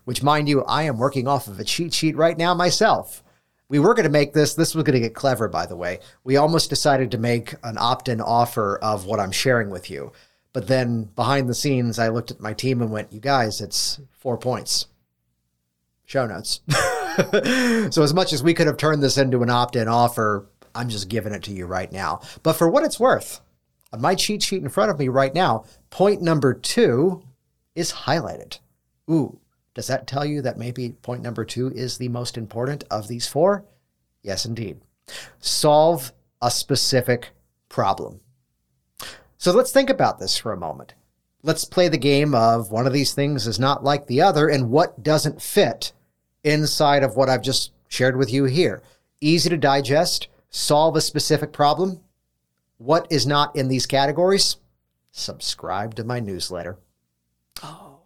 which, 0.06 0.22
mind 0.22 0.48
you, 0.48 0.62
I 0.64 0.84
am 0.84 0.98
working 0.98 1.26
off 1.26 1.48
of 1.48 1.58
a 1.58 1.64
cheat 1.64 1.92
sheet 1.92 2.16
right 2.16 2.38
now 2.38 2.54
myself. 2.54 3.24
We 3.68 3.80
were 3.80 3.92
going 3.92 4.04
to 4.04 4.10
make 4.10 4.32
this, 4.32 4.54
this 4.54 4.72
was 4.72 4.84
going 4.84 4.94
to 4.94 5.00
get 5.00 5.16
clever, 5.16 5.48
by 5.48 5.66
the 5.66 5.74
way. 5.74 5.98
We 6.22 6.36
almost 6.36 6.70
decided 6.70 7.10
to 7.10 7.18
make 7.18 7.54
an 7.64 7.76
opt 7.76 8.08
in 8.08 8.20
offer 8.20 8.78
of 8.80 9.04
what 9.04 9.18
I'm 9.18 9.32
sharing 9.32 9.68
with 9.68 9.90
you. 9.90 10.12
But 10.52 10.68
then 10.68 11.10
behind 11.16 11.48
the 11.48 11.54
scenes, 11.54 11.98
I 11.98 12.08
looked 12.08 12.30
at 12.30 12.40
my 12.40 12.52
team 12.52 12.80
and 12.80 12.92
went, 12.92 13.12
You 13.12 13.18
guys, 13.18 13.60
it's 13.60 14.00
four 14.12 14.38
points. 14.38 14.86
Show 16.04 16.24
notes. 16.24 16.60
so, 17.92 18.02
as 18.04 18.14
much 18.14 18.32
as 18.32 18.44
we 18.44 18.54
could 18.54 18.68
have 18.68 18.76
turned 18.76 19.02
this 19.02 19.18
into 19.18 19.42
an 19.42 19.50
opt 19.50 19.74
in 19.74 19.88
offer, 19.88 20.46
I'm 20.72 20.88
just 20.88 21.08
giving 21.08 21.32
it 21.32 21.42
to 21.42 21.52
you 21.52 21.66
right 21.66 21.90
now. 21.90 22.20
But 22.44 22.52
for 22.52 22.70
what 22.70 22.84
it's 22.84 23.00
worth, 23.00 23.40
on 23.92 24.00
my 24.00 24.14
cheat 24.14 24.44
sheet 24.44 24.62
in 24.62 24.68
front 24.68 24.92
of 24.92 25.00
me 25.00 25.08
right 25.08 25.34
now, 25.34 25.64
point 25.90 26.22
number 26.22 26.54
two 26.54 27.24
is 27.74 27.92
highlighted. 27.92 28.60
Ooh, 29.10 29.40
does 29.76 29.88
that 29.88 30.06
tell 30.06 30.24
you 30.24 30.40
that 30.40 30.56
maybe 30.56 30.92
point 31.02 31.22
number 31.22 31.44
two 31.44 31.70
is 31.74 31.98
the 31.98 32.08
most 32.08 32.38
important 32.38 32.82
of 32.90 33.08
these 33.08 33.28
four? 33.28 33.66
Yes, 34.22 34.46
indeed. 34.46 34.80
Solve 35.38 36.14
a 36.40 36.50
specific 36.50 37.28
problem. 37.68 38.20
So 39.36 39.52
let's 39.52 39.72
think 39.72 39.90
about 39.90 40.18
this 40.18 40.38
for 40.38 40.54
a 40.54 40.56
moment. 40.56 40.94
Let's 41.42 41.66
play 41.66 41.88
the 41.88 41.98
game 41.98 42.34
of 42.34 42.70
one 42.70 42.86
of 42.86 42.94
these 42.94 43.12
things 43.12 43.46
is 43.46 43.60
not 43.60 43.84
like 43.84 44.06
the 44.06 44.22
other 44.22 44.48
and 44.48 44.70
what 44.70 45.02
doesn't 45.02 45.42
fit 45.42 45.92
inside 46.42 47.02
of 47.02 47.14
what 47.14 47.28
I've 47.28 47.42
just 47.42 47.72
shared 47.86 48.16
with 48.16 48.32
you 48.32 48.44
here. 48.44 48.82
Easy 49.20 49.50
to 49.50 49.58
digest, 49.58 50.28
solve 50.48 50.96
a 50.96 51.02
specific 51.02 51.52
problem. 51.52 52.00
What 52.78 53.06
is 53.10 53.26
not 53.26 53.54
in 53.54 53.68
these 53.68 53.84
categories? 53.84 54.56
Subscribe 55.12 55.94
to 55.96 56.04
my 56.04 56.18
newsletter. 56.18 56.78
Oh, 57.62 57.98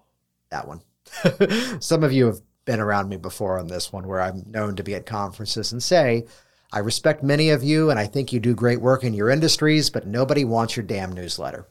that 0.50 0.66
one. 0.66 0.82
Some 1.80 2.04
of 2.04 2.12
you 2.12 2.26
have 2.26 2.40
been 2.64 2.80
around 2.80 3.08
me 3.08 3.16
before 3.16 3.58
on 3.58 3.68
this 3.68 3.92
one 3.92 4.06
where 4.06 4.20
I'm 4.20 4.44
known 4.46 4.76
to 4.76 4.82
be 4.82 4.94
at 4.94 5.06
conferences 5.06 5.72
and 5.72 5.82
say, 5.82 6.26
I 6.72 6.78
respect 6.78 7.22
many 7.22 7.50
of 7.50 7.64
you 7.64 7.90
and 7.90 7.98
I 7.98 8.06
think 8.06 8.32
you 8.32 8.38
do 8.38 8.54
great 8.54 8.80
work 8.80 9.02
in 9.02 9.14
your 9.14 9.30
industries, 9.30 9.90
but 9.90 10.06
nobody 10.06 10.44
wants 10.44 10.76
your 10.76 10.84
damn 10.84 11.12
newsletter. 11.12 11.66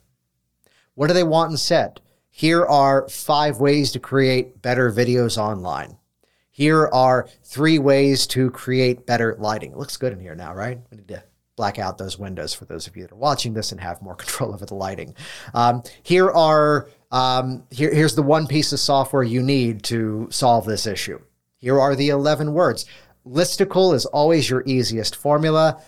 What 0.95 1.07
do 1.07 1.13
they 1.13 1.23
want 1.23 1.51
instead? 1.51 2.01
Here 2.29 2.65
are 2.65 3.07
five 3.07 3.59
ways 3.59 3.91
to 3.93 3.99
create 3.99 4.61
better 4.61 4.91
videos 4.91 5.37
online. 5.37 5.97
Here 6.51 6.87
are 6.87 7.29
three 7.43 7.79
ways 7.79 8.27
to 8.27 8.51
create 8.51 9.05
better 9.05 9.35
lighting. 9.39 9.71
It 9.71 9.77
looks 9.77 9.95
good 9.95 10.11
in 10.11 10.19
here 10.19 10.35
now, 10.35 10.53
right? 10.53 10.79
We 10.91 10.97
need 10.97 11.07
to 11.07 11.23
black 11.59 11.77
out 11.77 11.97
those 11.97 12.17
windows 12.17 12.53
for 12.53 12.63
those 12.63 12.87
of 12.87 12.95
you 12.95 13.03
that 13.03 13.11
are 13.11 13.17
watching 13.17 13.53
this 13.53 13.73
and 13.73 13.81
have 13.81 14.01
more 14.01 14.15
control 14.23 14.53
over 14.53 14.65
the 14.65 14.73
lighting. 14.73 15.13
Um, 15.53 15.83
here 16.03 16.31
are 16.31 16.87
um, 17.11 17.65
here, 17.69 17.93
here's 17.93 18.15
the 18.15 18.23
one 18.23 18.47
piece 18.47 18.71
of 18.71 18.79
software 18.79 19.23
you 19.23 19.43
need 19.43 19.83
to 19.83 20.29
solve 20.31 20.65
this 20.65 20.87
issue. 20.87 21.19
Here 21.57 21.77
are 21.77 21.95
the 21.95 22.09
11 22.09 22.53
words. 22.53 22.85
Listicle 23.27 23.93
is 23.93 24.05
always 24.05 24.49
your 24.49 24.63
easiest 24.65 25.17
formula, 25.17 25.81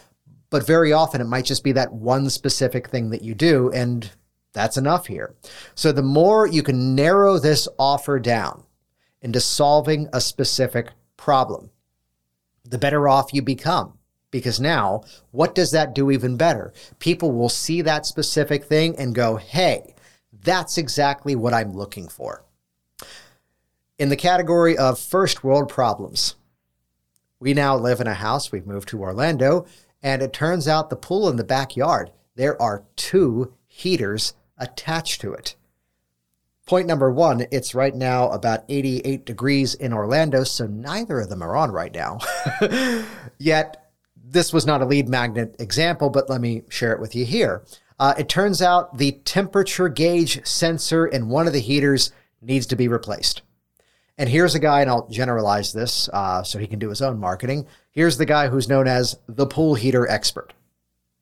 but 0.50 0.68
very 0.68 0.92
often 0.92 1.22
it 1.22 1.25
might 1.28 1.46
just 1.46 1.63
be 1.63 1.72
that 1.72 1.94
one 1.94 2.30
specific 2.30 2.90
thing 2.90 3.12
that 3.12 3.22
you 3.22 3.34
do, 3.34 3.72
and 3.72 4.12
that's 4.51 4.75
enough 4.75 5.08
here. 5.08 5.36
So 5.74 5.94
the 5.94 6.01
more 6.01 6.48
you 6.48 6.63
can 6.63 6.96
narrow 6.96 7.40
this 7.40 7.70
offer 7.80 8.20
down 8.20 8.66
into 9.22 9.40
solving 9.40 10.10
a 10.12 10.20
specific 10.20 10.90
problem, 11.16 11.70
the 12.66 12.78
better 12.78 13.08
off 13.08 13.34
you 13.34 13.42
become. 13.42 14.00
Because 14.32 14.60
now, 14.60 15.04
what 15.32 15.54
does 15.54 15.72
that 15.72 15.94
do 15.94 16.10
even 16.10 16.38
better? 16.38 16.74
People 17.00 17.32
will 17.32 17.50
see 17.50 17.82
that 17.82 18.06
specific 18.06 18.64
thing 18.64 18.98
and 18.98 19.14
go, 19.14 19.36
hey, 19.36 19.94
that's 20.44 20.78
exactly 20.78 21.36
what 21.36 21.54
I'm 21.54 21.74
looking 21.74 22.08
for. 22.08 22.44
In 24.00 24.10
the 24.10 24.16
category 24.16 24.78
of 24.78 24.98
first 24.98 25.44
world 25.44 25.70
problems, 25.70 26.36
we 27.40 27.54
now 27.54 27.76
live 27.76 28.00
in 28.00 28.08
a 28.08 28.14
house. 28.14 28.52
We've 28.52 28.66
moved 28.66 28.88
to 28.90 29.02
Orlando, 29.02 29.66
and 30.02 30.22
it 30.22 30.34
turns 30.34 30.68
out 30.68 30.90
the 30.90 30.96
pool 30.96 31.30
in 31.30 31.36
the 31.36 31.44
backyard, 31.44 32.12
there 32.36 32.60
are 32.62 32.86
two 32.96 33.54
heaters 33.68 34.34
attached 34.58 35.22
to 35.22 35.34
it. 35.34 35.56
Point 36.66 36.88
number 36.88 37.12
one, 37.12 37.46
it's 37.52 37.76
right 37.76 37.94
now 37.94 38.30
about 38.30 38.64
88 38.70 39.26
degrees 39.26 39.74
in 39.74 39.92
Orlando, 39.92 40.44
so 40.44 40.68
neither 40.68 41.20
of 41.20 41.30
them 41.30 41.42
are 41.42 41.56
on 41.56 41.72
right 41.72 41.94
now. 41.94 42.20
Yet, 43.38 43.81
this 44.32 44.54
was 44.54 44.66
not 44.66 44.82
a 44.82 44.86
lead 44.86 45.10
magnet 45.10 45.56
example, 45.60 46.10
but 46.10 46.30
let 46.30 46.42
me 46.42 46.64
share 46.70 46.94
it 46.94 47.00
with 47.00 47.16
you 47.16 47.26
here. 47.26 47.64
Uh, 48.00 48.14
it 48.18 48.30
turns 48.30 48.62
out 48.62 48.98
the 48.98 49.12
temperature 49.26 49.90
gauge 49.90 50.46
sensor 50.46 51.06
in 51.06 51.30
one 51.30 51.48
of 51.48 51.54
the 51.54 51.60
heaters 51.60 52.12
needs 52.42 52.66
to 52.66 52.76
be 52.76 52.88
replaced. 52.88 53.44
And 54.18 54.30
here's 54.30 54.56
a 54.56 54.60
guy, 54.60 54.82
and 54.82 54.90
I'll 54.90 55.08
generalize 55.08 55.74
this 55.74 56.10
uh, 56.14 56.44
so 56.44 56.60
he 56.60 56.68
can 56.68 56.80
do 56.80 56.90
his 56.90 57.02
own 57.02 57.20
marketing. 57.20 57.68
Here's 57.92 58.18
the 58.18 58.26
guy 58.26 58.48
who's 58.48 58.70
known 58.70 58.88
as 58.88 59.18
the 59.28 59.46
pool 59.46 59.76
heater 59.76 60.08
expert. 60.08 60.54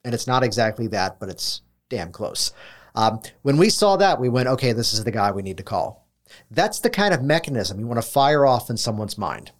And 0.04 0.14
it's 0.14 0.28
not 0.28 0.44
exactly 0.44 0.88
that, 0.88 1.20
but 1.20 1.30
it's 1.30 1.62
damn 1.90 2.12
close. 2.12 2.54
Um, 2.96 3.22
when 3.42 3.58
we 3.58 3.70
saw 3.70 3.98
that, 3.98 4.20
we 4.20 4.30
went, 4.30 4.48
okay, 4.48 4.72
this 4.72 4.94
is 4.94 5.04
the 5.04 5.12
guy 5.12 5.32
we 5.32 5.42
need 5.42 5.58
to 5.58 5.64
call. 5.64 6.08
That's 6.52 6.80
the 6.80 6.90
kind 6.90 7.14
of 7.14 7.24
mechanism 7.24 7.80
you 7.80 7.88
want 7.88 8.02
to 8.02 8.08
fire 8.08 8.46
off 8.46 8.70
in 8.70 8.78
someone's 8.78 9.18
mind. 9.18 9.52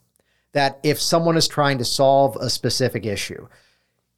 That 0.52 0.80
if 0.82 1.00
someone 1.00 1.36
is 1.36 1.46
trying 1.46 1.78
to 1.78 1.84
solve 1.84 2.36
a 2.36 2.50
specific 2.50 3.06
issue, 3.06 3.46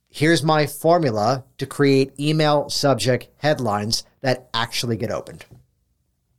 here's 0.09 0.43
my 0.43 0.67
formula 0.67 1.45
to 1.59 1.67
create 1.67 2.19
email 2.19 2.69
subject 2.69 3.29
headlines 3.39 4.05
that 4.21 4.49
actually 4.55 4.97
get 4.97 5.11
opened. 5.11 5.45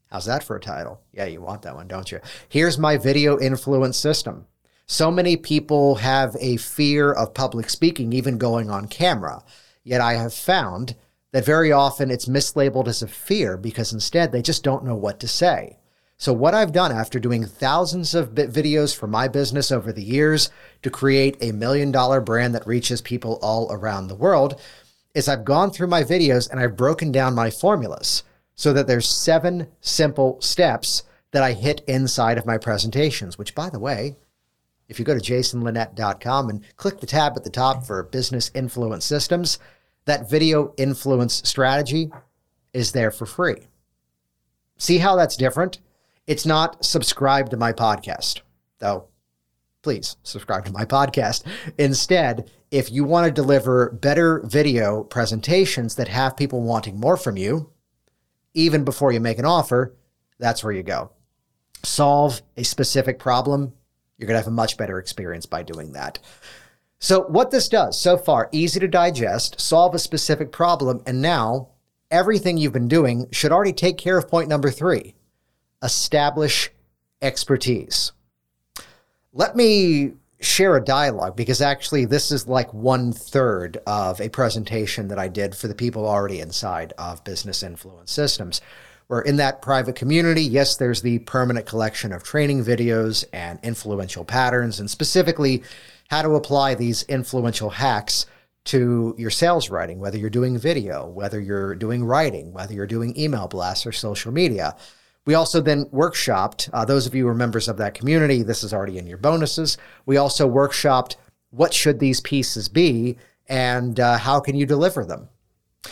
How's 0.09 0.25
that 0.25 0.43
for 0.43 0.55
a 0.55 0.61
title? 0.61 1.01
Yeah, 1.11 1.25
you 1.25 1.41
want 1.41 1.63
that 1.63 1.75
one, 1.75 1.87
don't 1.87 2.11
you? 2.11 2.19
Here's 2.47 2.77
my 2.77 2.97
video 2.97 3.39
influence 3.39 3.97
system. 3.97 4.45
So 4.85 5.09
many 5.09 5.37
people 5.37 5.95
have 5.95 6.35
a 6.39 6.57
fear 6.57 7.11
of 7.11 7.33
public 7.33 7.69
speaking, 7.69 8.13
even 8.13 8.37
going 8.37 8.69
on 8.69 8.87
camera. 8.87 9.43
Yet 9.83 10.01
I 10.01 10.13
have 10.13 10.33
found 10.33 10.95
that 11.31 11.45
very 11.45 11.71
often 11.71 12.11
it's 12.11 12.27
mislabeled 12.27 12.87
as 12.87 13.01
a 13.01 13.07
fear 13.07 13.57
because 13.57 13.91
instead 13.91 14.31
they 14.31 14.41
just 14.41 14.63
don't 14.63 14.85
know 14.85 14.95
what 14.95 15.19
to 15.21 15.27
say. 15.27 15.79
So, 16.23 16.31
what 16.31 16.53
I've 16.53 16.71
done 16.71 16.93
after 16.93 17.19
doing 17.19 17.43
thousands 17.43 18.15
of 18.15 18.29
videos 18.29 18.95
for 18.95 19.07
my 19.07 19.27
business 19.27 19.73
over 19.73 19.91
the 19.91 20.01
years 20.01 20.49
to 20.81 20.89
create 20.89 21.35
a 21.41 21.51
million 21.51 21.91
dollar 21.91 22.21
brand 22.21 22.55
that 22.55 22.65
reaches 22.65 23.01
people 23.01 23.39
all 23.41 23.69
around 23.69 24.07
the 24.07 24.15
world 24.15 24.57
is 25.13 25.27
I've 25.27 25.43
gone 25.43 25.69
through 25.69 25.87
my 25.87 26.01
videos 26.01 26.49
and 26.49 26.61
I've 26.61 26.77
broken 26.77 27.11
down 27.11 27.35
my 27.35 27.49
formulas 27.49 28.23
so 28.55 28.71
that 28.71 28.87
there's 28.87 29.05
seven 29.05 29.67
simple 29.81 30.39
steps 30.39 31.03
that 31.31 31.43
I 31.43 31.51
hit 31.51 31.81
inside 31.89 32.37
of 32.37 32.45
my 32.45 32.57
presentations, 32.57 33.37
which, 33.37 33.53
by 33.53 33.69
the 33.69 33.77
way, 33.79 34.15
if 34.87 34.99
you 34.99 35.03
go 35.03 35.19
to 35.19 35.33
jasonlinett.com 35.33 36.49
and 36.49 36.63
click 36.77 37.01
the 37.01 37.05
tab 37.05 37.33
at 37.35 37.43
the 37.43 37.49
top 37.49 37.85
for 37.85 38.01
business 38.01 38.49
influence 38.55 39.03
systems, 39.03 39.59
that 40.05 40.29
video 40.29 40.73
influence 40.77 41.41
strategy 41.43 42.13
is 42.71 42.93
there 42.93 43.11
for 43.11 43.25
free. 43.25 43.67
See 44.77 44.99
how 44.99 45.17
that's 45.17 45.35
different? 45.35 45.79
It's 46.25 46.45
not 46.45 46.85
subscribe 46.85 47.49
to 47.49 47.57
my 47.57 47.73
podcast, 47.73 48.41
though. 48.79 49.07
Please 49.81 50.15
subscribe 50.23 50.63
to 50.65 50.71
my 50.71 50.85
podcast. 50.85 51.43
Instead, 51.77 52.49
if 52.71 52.89
you 52.89 53.03
want 53.03 53.25
to 53.25 53.31
deliver 53.31 53.91
better 53.91 54.41
video 54.45 55.03
presentations 55.03 55.95
that 55.95 56.07
have 56.07 56.37
people 56.37 56.61
wanting 56.61 56.97
more 56.97 57.17
from 57.17 57.35
you, 57.35 57.71
even 58.53 58.85
before 58.85 59.11
you 59.11 59.19
make 59.19 59.37
an 59.37 59.45
offer, 59.45 59.97
that's 60.39 60.63
where 60.63 60.71
you 60.71 60.83
go. 60.83 61.11
Solve 61.83 62.41
a 62.55 62.63
specific 62.63 63.19
problem. 63.19 63.73
You're 64.17 64.27
going 64.27 64.35
to 64.35 64.43
have 64.43 64.47
a 64.47 64.51
much 64.51 64.77
better 64.77 64.99
experience 64.99 65.45
by 65.45 65.63
doing 65.63 65.91
that. 65.91 66.19
So, 66.99 67.23
what 67.23 67.51
this 67.51 67.67
does 67.67 67.99
so 67.99 68.15
far, 68.15 68.47
easy 68.53 68.79
to 68.79 68.87
digest, 68.87 69.59
solve 69.59 69.93
a 69.93 69.99
specific 69.99 70.53
problem, 70.53 71.03
and 71.05 71.21
now 71.21 71.71
everything 72.09 72.57
you've 72.57 72.71
been 72.71 72.87
doing 72.87 73.27
should 73.33 73.51
already 73.51 73.73
take 73.73 73.97
care 73.97 74.17
of 74.17 74.29
point 74.29 74.47
number 74.47 74.71
three 74.71 75.15
establish 75.83 76.71
expertise. 77.21 78.11
Let 79.33 79.55
me 79.55 80.13
share 80.39 80.75
a 80.75 80.83
dialogue 80.83 81.35
because 81.35 81.61
actually, 81.61 82.05
this 82.05 82.31
is 82.31 82.47
like 82.47 82.73
one 82.73 83.13
third 83.13 83.77
of 83.87 84.19
a 84.19 84.29
presentation 84.29 85.07
that 85.07 85.19
I 85.19 85.27
did 85.27 85.55
for 85.55 85.67
the 85.67 85.75
people 85.75 86.07
already 86.07 86.39
inside 86.39 86.93
of 86.97 87.23
Business 87.23 87.63
Influence 87.63 88.11
Systems. 88.11 88.61
Where 89.07 89.21
in 89.21 89.35
that 89.37 89.61
private 89.61 89.95
community, 89.95 90.43
yes, 90.43 90.77
there's 90.77 91.01
the 91.01 91.19
permanent 91.19 91.65
collection 91.65 92.13
of 92.13 92.23
training 92.23 92.63
videos 92.63 93.25
and 93.33 93.59
influential 93.61 94.23
patterns, 94.23 94.79
and 94.79 94.89
specifically 94.89 95.63
how 96.09 96.21
to 96.21 96.35
apply 96.35 96.75
these 96.75 97.03
influential 97.03 97.69
hacks 97.69 98.25
to 98.65 99.13
your 99.17 99.29
sales 99.29 99.69
writing, 99.69 99.99
whether 99.99 100.17
you're 100.17 100.29
doing 100.29 100.57
video, 100.57 101.05
whether 101.07 101.39
you're 101.39 101.75
doing 101.75 102.03
writing, 102.03 102.53
whether 102.53 102.73
you're 102.73 102.87
doing 102.87 103.17
email 103.19 103.47
blasts 103.47 103.85
or 103.85 103.91
social 103.91 104.31
media. 104.31 104.75
We 105.25 105.35
also 105.35 105.61
then 105.61 105.85
workshopped, 105.85 106.69
uh, 106.73 106.85
those 106.85 107.07
of 107.07 107.15
you 107.15 107.23
who 107.23 107.29
are 107.29 107.35
members 107.35 107.67
of 107.67 107.77
that 107.77 107.93
community, 107.93 108.43
this 108.43 108.63
is 108.63 108.73
already 108.73 108.97
in 108.97 109.07
your 109.07 109.17
bonuses. 109.17 109.77
We 110.05 110.17
also 110.17 110.49
workshopped 110.49 111.15
what 111.51 111.73
should 111.73 111.99
these 111.99 112.19
pieces 112.19 112.67
be 112.67 113.17
and 113.47 113.99
uh, 113.99 114.17
how 114.17 114.39
can 114.39 114.55
you 114.55 114.65
deliver 114.65 115.05
them. 115.05 115.29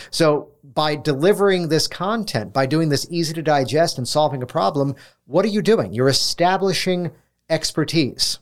So, 0.10 0.52
by 0.64 0.96
delivering 0.96 1.68
this 1.68 1.88
content, 1.88 2.54
by 2.54 2.66
doing 2.66 2.88
this 2.88 3.06
easy 3.10 3.34
to 3.34 3.42
digest 3.42 3.98
and 3.98 4.08
solving 4.08 4.42
a 4.42 4.48
problem, 4.48 4.96
what 5.26 5.44
are 5.44 5.50
you 5.50 5.62
doing? 5.62 5.92
You're 5.94 6.08
establishing 6.08 7.12
expertise. 7.50 8.40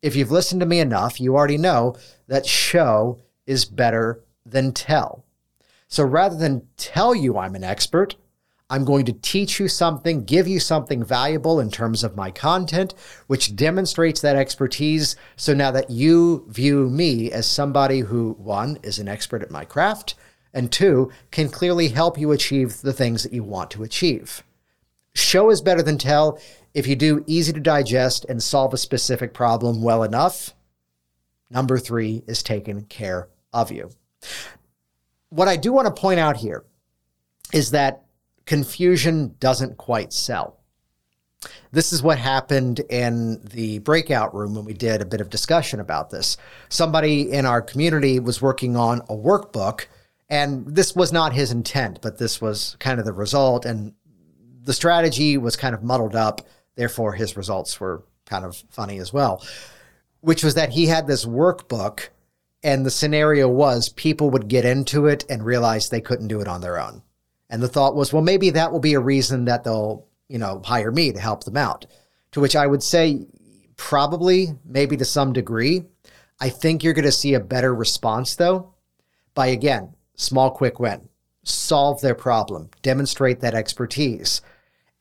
If 0.00 0.14
you've 0.14 0.30
listened 0.30 0.60
to 0.60 0.66
me 0.66 0.78
enough, 0.78 1.20
you 1.20 1.34
already 1.34 1.58
know 1.58 1.96
that 2.28 2.46
show 2.46 3.20
is 3.46 3.64
better 3.64 4.22
than 4.46 4.72
tell. 4.72 5.24
So 5.88 6.04
rather 6.04 6.36
than 6.36 6.68
tell 6.76 7.14
you 7.14 7.36
I'm 7.36 7.54
an 7.54 7.64
expert, 7.64 8.14
I'm 8.72 8.86
going 8.86 9.04
to 9.04 9.12
teach 9.12 9.60
you 9.60 9.68
something, 9.68 10.24
give 10.24 10.48
you 10.48 10.58
something 10.58 11.04
valuable 11.04 11.60
in 11.60 11.70
terms 11.70 12.02
of 12.02 12.16
my 12.16 12.30
content, 12.30 12.94
which 13.26 13.54
demonstrates 13.54 14.22
that 14.22 14.34
expertise. 14.34 15.14
So 15.36 15.52
now 15.52 15.70
that 15.72 15.90
you 15.90 16.46
view 16.48 16.88
me 16.88 17.30
as 17.30 17.46
somebody 17.46 18.00
who, 18.00 18.32
one, 18.38 18.78
is 18.82 18.98
an 18.98 19.08
expert 19.08 19.42
at 19.42 19.50
my 19.50 19.66
craft, 19.66 20.14
and 20.54 20.72
two, 20.72 21.12
can 21.30 21.50
clearly 21.50 21.88
help 21.88 22.18
you 22.18 22.32
achieve 22.32 22.80
the 22.80 22.94
things 22.94 23.22
that 23.24 23.34
you 23.34 23.44
want 23.44 23.70
to 23.72 23.82
achieve. 23.82 24.42
Show 25.14 25.50
is 25.50 25.60
better 25.60 25.82
than 25.82 25.98
tell 25.98 26.40
if 26.72 26.86
you 26.86 26.96
do 26.96 27.24
easy 27.26 27.52
to 27.52 27.60
digest 27.60 28.24
and 28.26 28.42
solve 28.42 28.72
a 28.72 28.78
specific 28.78 29.34
problem 29.34 29.82
well 29.82 30.02
enough, 30.02 30.54
number 31.50 31.78
three 31.78 32.22
is 32.26 32.42
taken 32.42 32.84
care 32.84 33.28
of 33.52 33.70
you. 33.70 33.90
What 35.28 35.48
I 35.48 35.58
do 35.58 35.74
want 35.74 35.94
to 35.94 36.00
point 36.00 36.20
out 36.20 36.38
here 36.38 36.64
is 37.52 37.72
that 37.72 38.01
confusion 38.46 39.36
doesn't 39.38 39.76
quite 39.76 40.12
sell. 40.12 40.58
This 41.72 41.92
is 41.92 42.02
what 42.02 42.18
happened 42.18 42.80
in 42.90 43.40
the 43.42 43.80
breakout 43.80 44.34
room 44.34 44.54
when 44.54 44.64
we 44.64 44.74
did 44.74 45.00
a 45.00 45.06
bit 45.06 45.20
of 45.20 45.28
discussion 45.28 45.80
about 45.80 46.10
this. 46.10 46.36
Somebody 46.68 47.32
in 47.32 47.46
our 47.46 47.60
community 47.60 48.20
was 48.20 48.40
working 48.40 48.76
on 48.76 49.00
a 49.02 49.16
workbook, 49.16 49.86
and 50.28 50.64
this 50.66 50.94
was 50.94 51.12
not 51.12 51.32
his 51.32 51.50
intent, 51.50 51.98
but 52.00 52.18
this 52.18 52.40
was 52.40 52.76
kind 52.78 53.00
of 53.00 53.04
the 53.04 53.12
result. 53.12 53.64
And 53.64 53.94
the 54.62 54.72
strategy 54.72 55.36
was 55.36 55.56
kind 55.56 55.74
of 55.74 55.82
muddled 55.82 56.14
up 56.14 56.42
Therefore, 56.74 57.12
his 57.12 57.36
results 57.36 57.80
were 57.80 58.04
kind 58.26 58.44
of 58.44 58.56
funny 58.70 58.98
as 58.98 59.12
well, 59.12 59.44
which 60.20 60.42
was 60.42 60.54
that 60.54 60.70
he 60.70 60.86
had 60.86 61.06
this 61.06 61.24
workbook, 61.24 62.08
and 62.62 62.86
the 62.86 62.90
scenario 62.90 63.48
was 63.48 63.88
people 63.90 64.30
would 64.30 64.48
get 64.48 64.64
into 64.64 65.06
it 65.06 65.24
and 65.28 65.44
realize 65.44 65.88
they 65.88 66.00
couldn't 66.00 66.28
do 66.28 66.40
it 66.40 66.48
on 66.48 66.60
their 66.60 66.80
own. 66.80 67.02
And 67.52 67.62
the 67.62 67.68
thought 67.68 67.94
was, 67.94 68.12
well, 68.12 68.22
maybe 68.22 68.50
that 68.50 68.72
will 68.72 68.80
be 68.80 68.94
a 68.94 69.00
reason 69.00 69.44
that 69.44 69.62
they'll, 69.62 70.04
you 70.28 70.38
know, 70.38 70.60
hire 70.64 70.90
me 70.90 71.12
to 71.12 71.20
help 71.20 71.44
them 71.44 71.56
out. 71.56 71.86
To 72.32 72.40
which 72.40 72.56
I 72.56 72.66
would 72.66 72.82
say, 72.82 73.26
probably, 73.76 74.48
maybe 74.64 74.96
to 74.96 75.04
some 75.04 75.32
degree. 75.32 75.84
I 76.40 76.48
think 76.48 76.82
you're 76.82 76.94
going 76.94 77.04
to 77.04 77.12
see 77.12 77.34
a 77.34 77.40
better 77.40 77.72
response, 77.72 78.34
though, 78.34 78.74
by 79.34 79.46
again, 79.46 79.94
small, 80.16 80.50
quick 80.50 80.80
win. 80.80 81.08
Solve 81.44 82.00
their 82.00 82.16
problem, 82.16 82.70
demonstrate 82.82 83.38
that 83.40 83.54
expertise 83.54 84.40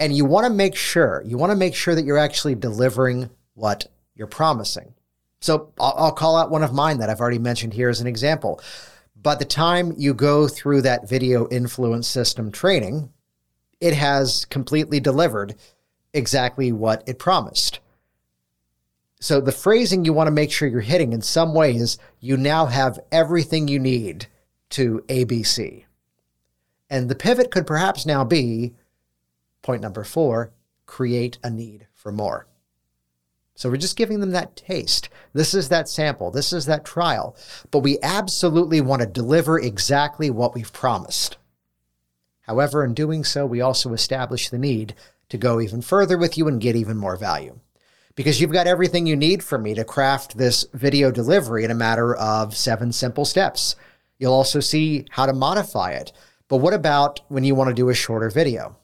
and 0.02 0.18
you 0.18 0.26
want 0.26 0.48
to 0.48 0.52
make 0.52 0.76
sure, 0.76 1.22
you 1.24 1.38
want 1.38 1.52
to 1.52 1.56
make 1.56 1.76
sure 1.76 1.94
that 1.94 2.06
you're 2.06 2.18
actually 2.18 2.56
delivering 2.56 3.30
what 3.54 3.86
you're 4.16 4.26
promising. 4.26 4.96
So 5.42 5.74
I'll, 5.80 5.94
I'll 5.96 6.12
call 6.12 6.36
out 6.36 6.50
one 6.50 6.64
of 6.64 6.74
mine 6.74 6.98
that 6.98 7.10
I've 7.12 7.22
already 7.22 7.38
mentioned 7.38 7.72
here 7.74 7.88
as 7.88 8.02
an 8.02 8.08
example. 8.08 8.60
By 9.22 9.36
the 9.36 9.46
time 9.46 9.94
you 9.98 10.14
go 10.14 10.48
through 10.48 10.82
that 10.82 11.08
video 11.08 11.48
influence 11.50 12.08
system 12.08 12.52
training, 12.52 13.12
it 13.80 13.94
has 13.94 14.46
completely 14.46 15.00
delivered 15.00 15.56
exactly 16.14 16.72
what 16.72 17.04
it 17.08 17.20
promised. 17.20 17.80
So 19.20 19.40
the 19.40 19.52
phrasing 19.52 20.04
you 20.04 20.14
want 20.14 20.28
to 20.28 20.32
make 20.32 20.52
sure 20.52 20.68
you're 20.68 20.82
hitting 20.82 21.14
in 21.14 21.22
some 21.22 21.54
ways, 21.54 22.00
you 22.20 22.38
now 22.38 22.66
have 22.66 23.00
everything 23.12 23.68
you 23.68 23.78
need 23.78 24.26
to 24.72 25.04
ABC. 25.08 25.86
And 26.90 27.08
the 27.08 27.16
pivot 27.16 27.52
could 27.52 27.68
perhaps 27.68 28.06
now 28.06 28.24
be 28.24 28.74
Point 29.62 29.82
number 29.82 30.04
four 30.04 30.52
create 30.86 31.38
a 31.44 31.50
need 31.50 31.88
for 31.94 32.12
more. 32.12 32.48
So 33.62 33.70
we're 33.70 33.78
just 33.78 33.96
giving 33.96 34.22
them 34.22 34.32
that 34.32 34.56
taste. 34.56 35.08
This 35.34 35.54
is 35.54 35.70
that 35.70 35.88
sample. 35.88 36.32
This 36.32 36.52
is 36.52 36.66
that 36.66 36.84
trial. 36.84 37.36
But 37.70 37.82
we 37.82 38.00
absolutely 38.02 38.82
want 38.82 39.04
to 39.04 39.08
deliver 39.08 39.60
exactly 39.60 40.32
what 40.32 40.56
we've 40.56 40.74
promised. 40.74 41.38
However, 42.48 42.84
in 42.84 42.96
doing 42.96 43.24
so, 43.24 43.46
we 43.46 43.62
also 43.62 43.94
establish 43.94 44.50
the 44.50 44.58
need 44.58 44.96
to 45.30 45.38
go 45.38 45.62
even 45.62 45.84
further 45.84 46.18
with 46.18 46.40
you 46.40 46.48
and 46.48 46.60
get 46.60 46.76
even 46.76 46.98
more 46.98 47.16
value. 47.16 47.60
Because 48.16 48.42
you've 48.42 48.52
got 48.52 48.66
everything 48.66 49.06
you 49.06 49.16
need 49.16 49.44
from 49.44 49.62
me 49.62 49.76
to 49.76 49.84
craft 49.84 50.40
this 50.40 50.66
video 50.74 51.12
delivery 51.12 51.64
in 51.64 51.70
a 51.70 51.76
matter 51.76 52.16
of 52.16 52.58
seven 52.58 52.92
simple 52.92 53.26
steps. 53.26 53.76
You'll 54.18 54.34
also 54.34 54.60
see 54.60 55.06
how 55.12 55.28
to 55.28 55.34
modify 55.34 55.92
it. 55.92 56.12
But 56.48 56.58
what 56.58 56.74
about 56.74 57.22
when 57.28 57.44
you 57.44 57.54
want 57.54 57.68
to 57.68 57.76
do 57.76 57.90
a 57.90 57.94
shorter 57.94 58.32
video? 58.32 58.76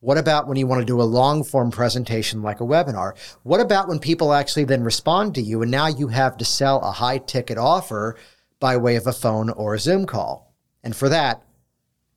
What 0.00 0.16
about 0.16 0.46
when 0.46 0.56
you 0.56 0.66
want 0.66 0.80
to 0.80 0.86
do 0.86 1.00
a 1.00 1.02
long 1.02 1.42
form 1.42 1.72
presentation 1.72 2.40
like 2.40 2.60
a 2.60 2.64
webinar? 2.64 3.16
What 3.42 3.60
about 3.60 3.88
when 3.88 3.98
people 3.98 4.32
actually 4.32 4.64
then 4.64 4.84
respond 4.84 5.34
to 5.34 5.42
you 5.42 5.60
and 5.62 5.70
now 5.70 5.88
you 5.88 6.08
have 6.08 6.36
to 6.36 6.44
sell 6.44 6.80
a 6.80 6.92
high 6.92 7.18
ticket 7.18 7.58
offer 7.58 8.16
by 8.60 8.76
way 8.76 8.94
of 8.94 9.08
a 9.08 9.12
phone 9.12 9.50
or 9.50 9.74
a 9.74 9.78
Zoom 9.78 10.06
call? 10.06 10.54
And 10.84 10.94
for 10.94 11.08
that, 11.08 11.42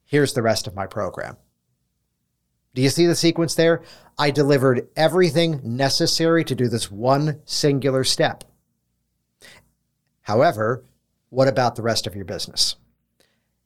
here's 0.04 0.34
the 0.34 0.44
rest 0.44 0.68
of 0.68 0.76
my 0.76 0.86
program. 0.86 1.38
Do 2.76 2.84
you 2.84 2.90
see 2.90 3.08
the 3.08 3.16
sequence 3.16 3.56
there? 3.56 3.82
I 4.18 4.30
delivered 4.30 4.88
everything 4.96 5.60
necessary 5.64 6.44
to 6.46 6.56
do 6.56 6.68
this 6.68 6.92
one 6.92 7.42
singular 7.46 8.04
step. 8.04 8.44
However, 10.22 10.86
what 11.30 11.48
about 11.48 11.76
the 11.76 11.82
rest 11.82 12.06
of 12.06 12.16
your 12.16 12.26
business? 12.26 12.76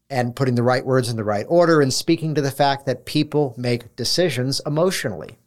And 0.10 0.36
putting 0.36 0.56
the 0.56 0.64
right 0.64 0.86
words 0.86 1.10
in 1.10 1.18
the 1.18 1.24
right 1.24 1.46
order 1.50 1.82
and 1.82 1.94
speaking 1.94 2.36
to 2.36 2.42
the 2.42 2.52
fact 2.52 2.86
that 2.86 3.06
people 3.06 3.56
make 3.58 3.96
decisions 3.96 4.62
emotionally. 4.66 5.40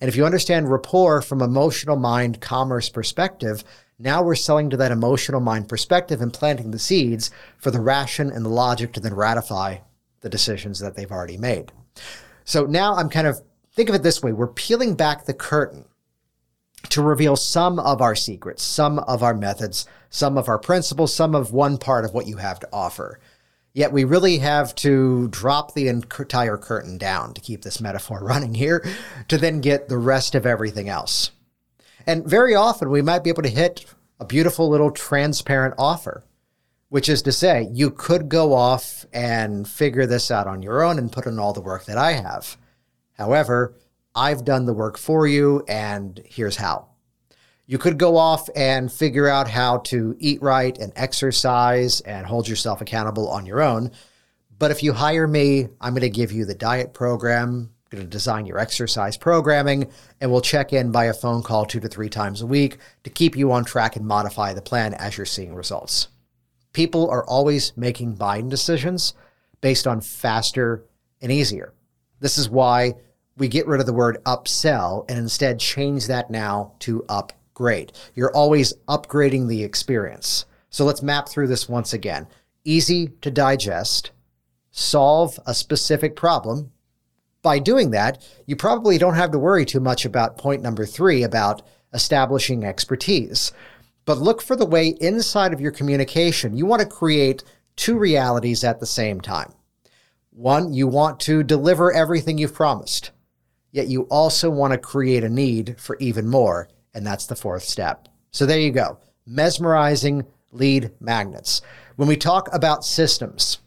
And 0.00 0.08
if 0.08 0.16
you 0.16 0.26
understand 0.26 0.70
rapport 0.70 1.22
from 1.22 1.40
emotional 1.40 1.96
mind 1.96 2.40
commerce 2.40 2.88
perspective, 2.88 3.64
now 3.98 4.22
we're 4.22 4.34
selling 4.34 4.68
to 4.70 4.76
that 4.76 4.92
emotional 4.92 5.40
mind 5.40 5.68
perspective 5.68 6.20
and 6.20 6.32
planting 6.32 6.70
the 6.70 6.78
seeds 6.78 7.30
for 7.56 7.70
the 7.70 7.80
ration 7.80 8.30
and 8.30 8.44
the 8.44 8.50
logic 8.50 8.92
to 8.92 9.00
then 9.00 9.14
ratify 9.14 9.78
the 10.20 10.28
decisions 10.28 10.78
that 10.80 10.94
they've 10.94 11.10
already 11.10 11.38
made. 11.38 11.72
So 12.44 12.66
now 12.66 12.94
I'm 12.94 13.08
kind 13.08 13.26
of 13.26 13.40
think 13.72 13.88
of 13.88 13.94
it 13.94 14.02
this 14.02 14.22
way 14.22 14.32
we're 14.32 14.46
peeling 14.46 14.94
back 14.94 15.24
the 15.24 15.34
curtain 15.34 15.86
to 16.90 17.02
reveal 17.02 17.36
some 17.36 17.78
of 17.78 18.00
our 18.00 18.14
secrets, 18.14 18.62
some 18.62 18.98
of 19.00 19.22
our 19.22 19.34
methods, 19.34 19.86
some 20.10 20.38
of 20.38 20.48
our 20.48 20.58
principles, 20.58 21.14
some 21.14 21.34
of 21.34 21.52
one 21.52 21.78
part 21.78 22.04
of 22.04 22.14
what 22.14 22.26
you 22.26 22.36
have 22.36 22.60
to 22.60 22.68
offer. 22.72 23.18
Yet 23.76 23.92
we 23.92 24.04
really 24.04 24.38
have 24.38 24.74
to 24.76 25.28
drop 25.28 25.74
the 25.74 25.88
entire 25.88 26.56
curtain 26.56 26.96
down 26.96 27.34
to 27.34 27.42
keep 27.42 27.60
this 27.60 27.78
metaphor 27.78 28.20
running 28.22 28.54
here 28.54 28.82
to 29.28 29.36
then 29.36 29.60
get 29.60 29.90
the 29.90 29.98
rest 29.98 30.34
of 30.34 30.46
everything 30.46 30.88
else. 30.88 31.30
And 32.06 32.24
very 32.24 32.54
often 32.54 32.88
we 32.88 33.02
might 33.02 33.22
be 33.22 33.28
able 33.28 33.42
to 33.42 33.50
hit 33.50 33.84
a 34.18 34.24
beautiful 34.24 34.70
little 34.70 34.90
transparent 34.90 35.74
offer, 35.76 36.24
which 36.88 37.06
is 37.06 37.20
to 37.20 37.32
say, 37.32 37.68
you 37.70 37.90
could 37.90 38.30
go 38.30 38.54
off 38.54 39.04
and 39.12 39.68
figure 39.68 40.06
this 40.06 40.30
out 40.30 40.46
on 40.46 40.62
your 40.62 40.82
own 40.82 40.98
and 40.98 41.12
put 41.12 41.26
in 41.26 41.38
all 41.38 41.52
the 41.52 41.60
work 41.60 41.84
that 41.84 41.98
I 41.98 42.12
have. 42.12 42.56
However, 43.12 43.74
I've 44.14 44.46
done 44.46 44.64
the 44.64 44.72
work 44.72 44.96
for 44.96 45.26
you, 45.26 45.62
and 45.68 46.18
here's 46.24 46.56
how. 46.56 46.88
You 47.68 47.78
could 47.78 47.98
go 47.98 48.16
off 48.16 48.48
and 48.54 48.92
figure 48.92 49.28
out 49.28 49.48
how 49.48 49.78
to 49.78 50.14
eat 50.20 50.40
right 50.40 50.78
and 50.78 50.92
exercise 50.94 52.00
and 52.02 52.24
hold 52.24 52.46
yourself 52.46 52.80
accountable 52.80 53.28
on 53.28 53.44
your 53.44 53.60
own. 53.60 53.90
But 54.56 54.70
if 54.70 54.84
you 54.84 54.92
hire 54.92 55.26
me, 55.26 55.66
I'm 55.80 55.92
going 55.92 56.02
to 56.02 56.10
give 56.10 56.30
you 56.30 56.44
the 56.44 56.54
diet 56.54 56.94
program, 56.94 57.70
I'm 57.90 57.98
going 57.98 58.04
to 58.04 58.10
design 58.10 58.46
your 58.46 58.58
exercise 58.58 59.16
programming, 59.16 59.90
and 60.20 60.30
we'll 60.30 60.42
check 60.42 60.72
in 60.72 60.92
by 60.92 61.06
a 61.06 61.12
phone 61.12 61.42
call 61.42 61.66
two 61.66 61.80
to 61.80 61.88
three 61.88 62.08
times 62.08 62.40
a 62.40 62.46
week 62.46 62.78
to 63.02 63.10
keep 63.10 63.36
you 63.36 63.50
on 63.50 63.64
track 63.64 63.96
and 63.96 64.06
modify 64.06 64.54
the 64.54 64.62
plan 64.62 64.94
as 64.94 65.16
you're 65.16 65.26
seeing 65.26 65.52
results. 65.52 66.06
People 66.72 67.10
are 67.10 67.24
always 67.24 67.76
making 67.76 68.14
buying 68.14 68.48
decisions 68.48 69.14
based 69.60 69.88
on 69.88 70.00
faster 70.00 70.84
and 71.20 71.32
easier. 71.32 71.74
This 72.20 72.38
is 72.38 72.48
why 72.48 72.94
we 73.36 73.48
get 73.48 73.66
rid 73.66 73.80
of 73.80 73.86
the 73.86 73.92
word 73.92 74.22
upsell 74.24 75.04
and 75.08 75.18
instead 75.18 75.58
change 75.58 76.06
that 76.06 76.30
now 76.30 76.74
to 76.80 77.04
upgrade. 77.56 77.90
You're 78.14 78.36
always 78.36 78.74
upgrading 78.86 79.48
the 79.48 79.64
experience. 79.64 80.44
So 80.68 80.84
let's 80.84 81.02
map 81.02 81.26
through 81.26 81.46
this 81.46 81.70
once 81.70 81.94
again. 81.94 82.26
Easy 82.64 83.08
to 83.22 83.30
digest, 83.30 84.10
solve 84.70 85.40
a 85.46 85.54
specific 85.54 86.16
problem. 86.16 86.70
By 87.40 87.58
doing 87.58 87.92
that, 87.92 88.22
you 88.44 88.56
probably 88.56 88.98
don't 88.98 89.14
have 89.14 89.30
to 89.30 89.38
worry 89.38 89.64
too 89.64 89.80
much 89.80 90.04
about 90.04 90.36
point 90.36 90.60
number 90.60 90.84
three 90.84 91.22
about 91.22 91.62
establishing 91.94 92.62
expertise. 92.62 93.52
But 94.04 94.18
look 94.18 94.42
for 94.42 94.54
the 94.54 94.66
way 94.66 94.88
inside 95.00 95.54
of 95.54 95.60
your 95.60 95.72
communication 95.72 96.58
you 96.58 96.66
want 96.66 96.82
to 96.82 96.86
create 96.86 97.42
two 97.74 97.96
realities 97.96 98.64
at 98.64 98.80
the 98.80 98.86
same 98.86 99.20
time. 99.20 99.54
One, 100.30 100.74
you 100.74 100.86
want 100.86 101.20
to 101.20 101.42
deliver 101.42 101.90
everything 101.90 102.36
you've 102.36 102.52
promised 102.52 103.12
yet 103.76 103.88
you 103.88 104.02
also 104.04 104.48
want 104.48 104.72
to 104.72 104.78
create 104.78 105.22
a 105.22 105.28
need 105.28 105.76
for 105.78 105.98
even 106.00 106.26
more. 106.26 106.66
And 106.96 107.06
that's 107.06 107.26
the 107.26 107.36
fourth 107.36 107.62
step. 107.62 108.08
So 108.32 108.46
there 108.46 108.58
you 108.58 108.72
go 108.72 108.98
mesmerizing 109.26 110.24
lead 110.52 110.90
magnets. 111.00 111.60
When 111.96 112.08
we 112.08 112.16
talk 112.16 112.48
about 112.54 112.84
systems 112.84 113.58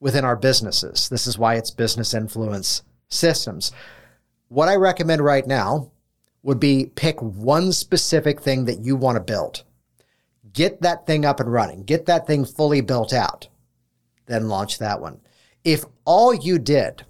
within 0.00 0.24
our 0.24 0.36
businesses, 0.36 1.08
this 1.08 1.26
is 1.26 1.38
why 1.38 1.54
it's 1.54 1.70
business 1.70 2.12
influence 2.12 2.82
systems. 3.08 3.72
What 4.48 4.68
I 4.68 4.74
recommend 4.74 5.22
right 5.22 5.46
now 5.46 5.92
would 6.42 6.60
be 6.60 6.90
pick 6.94 7.22
one 7.22 7.72
specific 7.72 8.40
thing 8.40 8.66
that 8.66 8.80
you 8.80 8.96
want 8.96 9.16
to 9.16 9.20
build. 9.20 9.62
Get 10.52 10.82
that 10.82 11.06
thing 11.06 11.24
up 11.24 11.40
and 11.40 11.50
running, 11.50 11.84
get 11.84 12.06
that 12.06 12.26
thing 12.26 12.44
fully 12.44 12.80
built 12.80 13.12
out, 13.12 13.48
then 14.26 14.48
launch 14.48 14.78
that 14.78 15.00
one. 15.00 15.20
If 15.64 15.84
all 16.04 16.34
you 16.34 16.58
did 16.58 17.04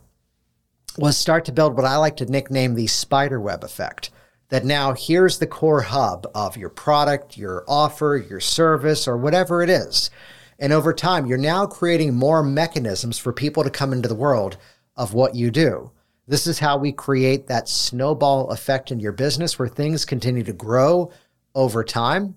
was 0.96 1.16
start 1.16 1.44
to 1.46 1.52
build 1.52 1.74
what 1.74 1.84
I 1.84 1.96
like 1.96 2.16
to 2.18 2.26
nickname 2.26 2.74
the 2.74 2.86
spider 2.86 3.40
web 3.40 3.64
effect. 3.64 4.10
That 4.50 4.64
now 4.64 4.92
here's 4.92 5.38
the 5.38 5.46
core 5.46 5.82
hub 5.82 6.26
of 6.34 6.56
your 6.56 6.68
product, 6.68 7.36
your 7.36 7.64
offer, 7.66 8.22
your 8.28 8.40
service, 8.40 9.08
or 9.08 9.16
whatever 9.16 9.62
it 9.62 9.70
is. 9.70 10.10
And 10.58 10.72
over 10.72 10.92
time, 10.92 11.26
you're 11.26 11.38
now 11.38 11.66
creating 11.66 12.14
more 12.14 12.42
mechanisms 12.42 13.18
for 13.18 13.32
people 13.32 13.64
to 13.64 13.70
come 13.70 13.92
into 13.92 14.08
the 14.08 14.14
world 14.14 14.56
of 14.96 15.14
what 15.14 15.34
you 15.34 15.50
do. 15.50 15.90
This 16.26 16.46
is 16.46 16.58
how 16.58 16.78
we 16.78 16.92
create 16.92 17.48
that 17.48 17.68
snowball 17.68 18.50
effect 18.50 18.90
in 18.90 19.00
your 19.00 19.12
business 19.12 19.58
where 19.58 19.68
things 19.68 20.04
continue 20.04 20.42
to 20.44 20.52
grow 20.52 21.10
over 21.54 21.84
time. 21.84 22.36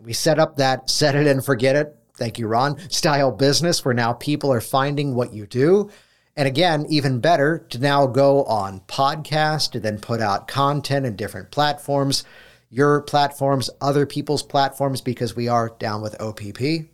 We 0.00 0.12
set 0.12 0.38
up 0.38 0.56
that 0.56 0.88
set 0.88 1.14
it 1.14 1.26
and 1.26 1.44
forget 1.44 1.76
it, 1.76 1.94
thank 2.16 2.38
you, 2.38 2.46
Ron, 2.46 2.78
style 2.90 3.30
business 3.30 3.84
where 3.84 3.94
now 3.94 4.14
people 4.14 4.52
are 4.52 4.60
finding 4.60 5.14
what 5.14 5.32
you 5.32 5.46
do 5.46 5.90
and 6.36 6.48
again, 6.48 6.86
even 6.88 7.20
better 7.20 7.58
to 7.70 7.78
now 7.78 8.06
go 8.06 8.44
on 8.44 8.80
podcast 8.80 9.74
and 9.74 9.82
then 9.82 9.98
put 9.98 10.20
out 10.20 10.48
content 10.48 11.04
in 11.04 11.16
different 11.16 11.50
platforms, 11.50 12.24
your 12.70 13.02
platforms, 13.02 13.68
other 13.80 14.06
people's 14.06 14.42
platforms, 14.42 15.02
because 15.02 15.36
we 15.36 15.48
are 15.48 15.74
down 15.78 16.00
with 16.00 16.20
OPP, 16.20 16.88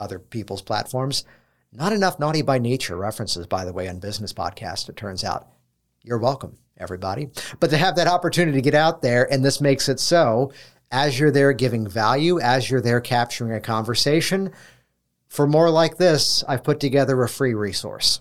other 0.00 0.18
people's 0.18 0.62
platforms. 0.62 1.24
Not 1.72 1.92
enough 1.92 2.18
naughty 2.18 2.42
by 2.42 2.58
nature 2.58 2.96
references, 2.96 3.46
by 3.46 3.64
the 3.64 3.72
way, 3.72 3.88
on 3.88 4.00
business 4.00 4.32
podcast, 4.32 4.88
it 4.88 4.96
turns 4.96 5.22
out. 5.22 5.48
You're 6.02 6.18
welcome, 6.18 6.56
everybody. 6.76 7.28
But 7.60 7.70
to 7.70 7.76
have 7.76 7.96
that 7.96 8.08
opportunity 8.08 8.58
to 8.58 8.62
get 8.62 8.74
out 8.74 9.02
there, 9.02 9.30
and 9.30 9.44
this 9.44 9.60
makes 9.60 9.88
it 9.88 10.00
so 10.00 10.52
as 10.90 11.18
you're 11.20 11.30
there 11.30 11.52
giving 11.52 11.86
value, 11.86 12.40
as 12.40 12.70
you're 12.70 12.80
there 12.80 13.00
capturing 13.00 13.52
a 13.52 13.60
conversation, 13.60 14.52
for 15.28 15.46
more 15.46 15.70
like 15.70 15.96
this, 15.98 16.42
I've 16.48 16.64
put 16.64 16.80
together 16.80 17.22
a 17.22 17.28
free 17.28 17.54
resource. 17.54 18.20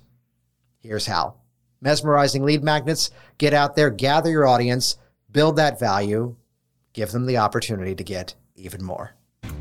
Here's 0.79 1.07
how 1.07 1.35
mesmerizing 1.81 2.43
lead 2.43 2.63
magnets, 2.63 3.11
get 3.37 3.53
out 3.53 3.75
there, 3.75 3.89
gather 3.89 4.29
your 4.29 4.47
audience, 4.47 4.97
build 5.31 5.55
that 5.55 5.79
value, 5.79 6.35
give 6.93 7.11
them 7.11 7.25
the 7.25 7.37
opportunity 7.37 7.93
to 7.95 8.03
get 8.03 8.35
even 8.55 8.83
more. 8.83 9.13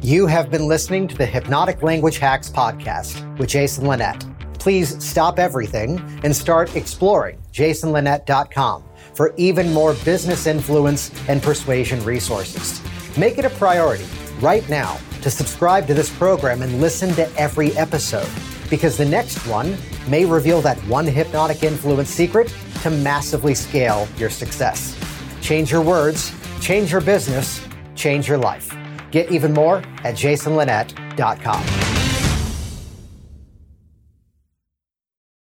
You 0.02 0.26
have 0.26 0.50
been 0.50 0.66
listening 0.66 1.08
to 1.08 1.16
the 1.16 1.26
Hypnotic 1.26 1.82
Language 1.82 2.18
Hacks 2.18 2.48
podcast 2.50 3.38
with 3.38 3.48
Jason 3.48 3.86
Linett. 3.86 4.24
Please 4.58 5.02
stop 5.04 5.38
everything 5.38 6.00
and 6.24 6.34
start 6.34 6.74
exploring 6.74 7.40
jasonlinett.com 7.52 8.84
for 9.14 9.34
even 9.36 9.72
more 9.72 9.94
business 10.04 10.46
influence 10.46 11.10
and 11.28 11.42
persuasion 11.42 12.02
resources. 12.04 12.80
Make 13.16 13.38
it 13.38 13.44
a 13.44 13.50
priority 13.50 14.06
right 14.40 14.68
now 14.68 14.98
to 15.22 15.30
subscribe 15.30 15.86
to 15.86 15.94
this 15.94 16.14
program 16.16 16.62
and 16.62 16.80
listen 16.80 17.14
to 17.14 17.28
every 17.36 17.72
episode 17.76 18.28
because 18.70 18.96
the 18.96 19.04
next 19.04 19.46
one 19.46 19.76
may 20.08 20.24
reveal 20.24 20.60
that 20.60 20.78
one 20.86 21.06
hypnotic 21.06 21.62
influence 21.62 22.10
secret 22.10 22.52
to 22.82 22.90
massively 22.90 23.54
scale 23.54 24.08
your 24.16 24.30
success. 24.30 24.96
Change 25.40 25.70
your 25.70 25.82
words, 25.82 26.32
change 26.60 26.92
your 26.92 27.00
business, 27.00 27.66
change 27.94 28.28
your 28.28 28.38
life. 28.38 28.76
Get 29.10 29.30
even 29.30 29.52
more 29.52 29.78
at 30.04 30.14
jasonlinett.com. 30.14 31.85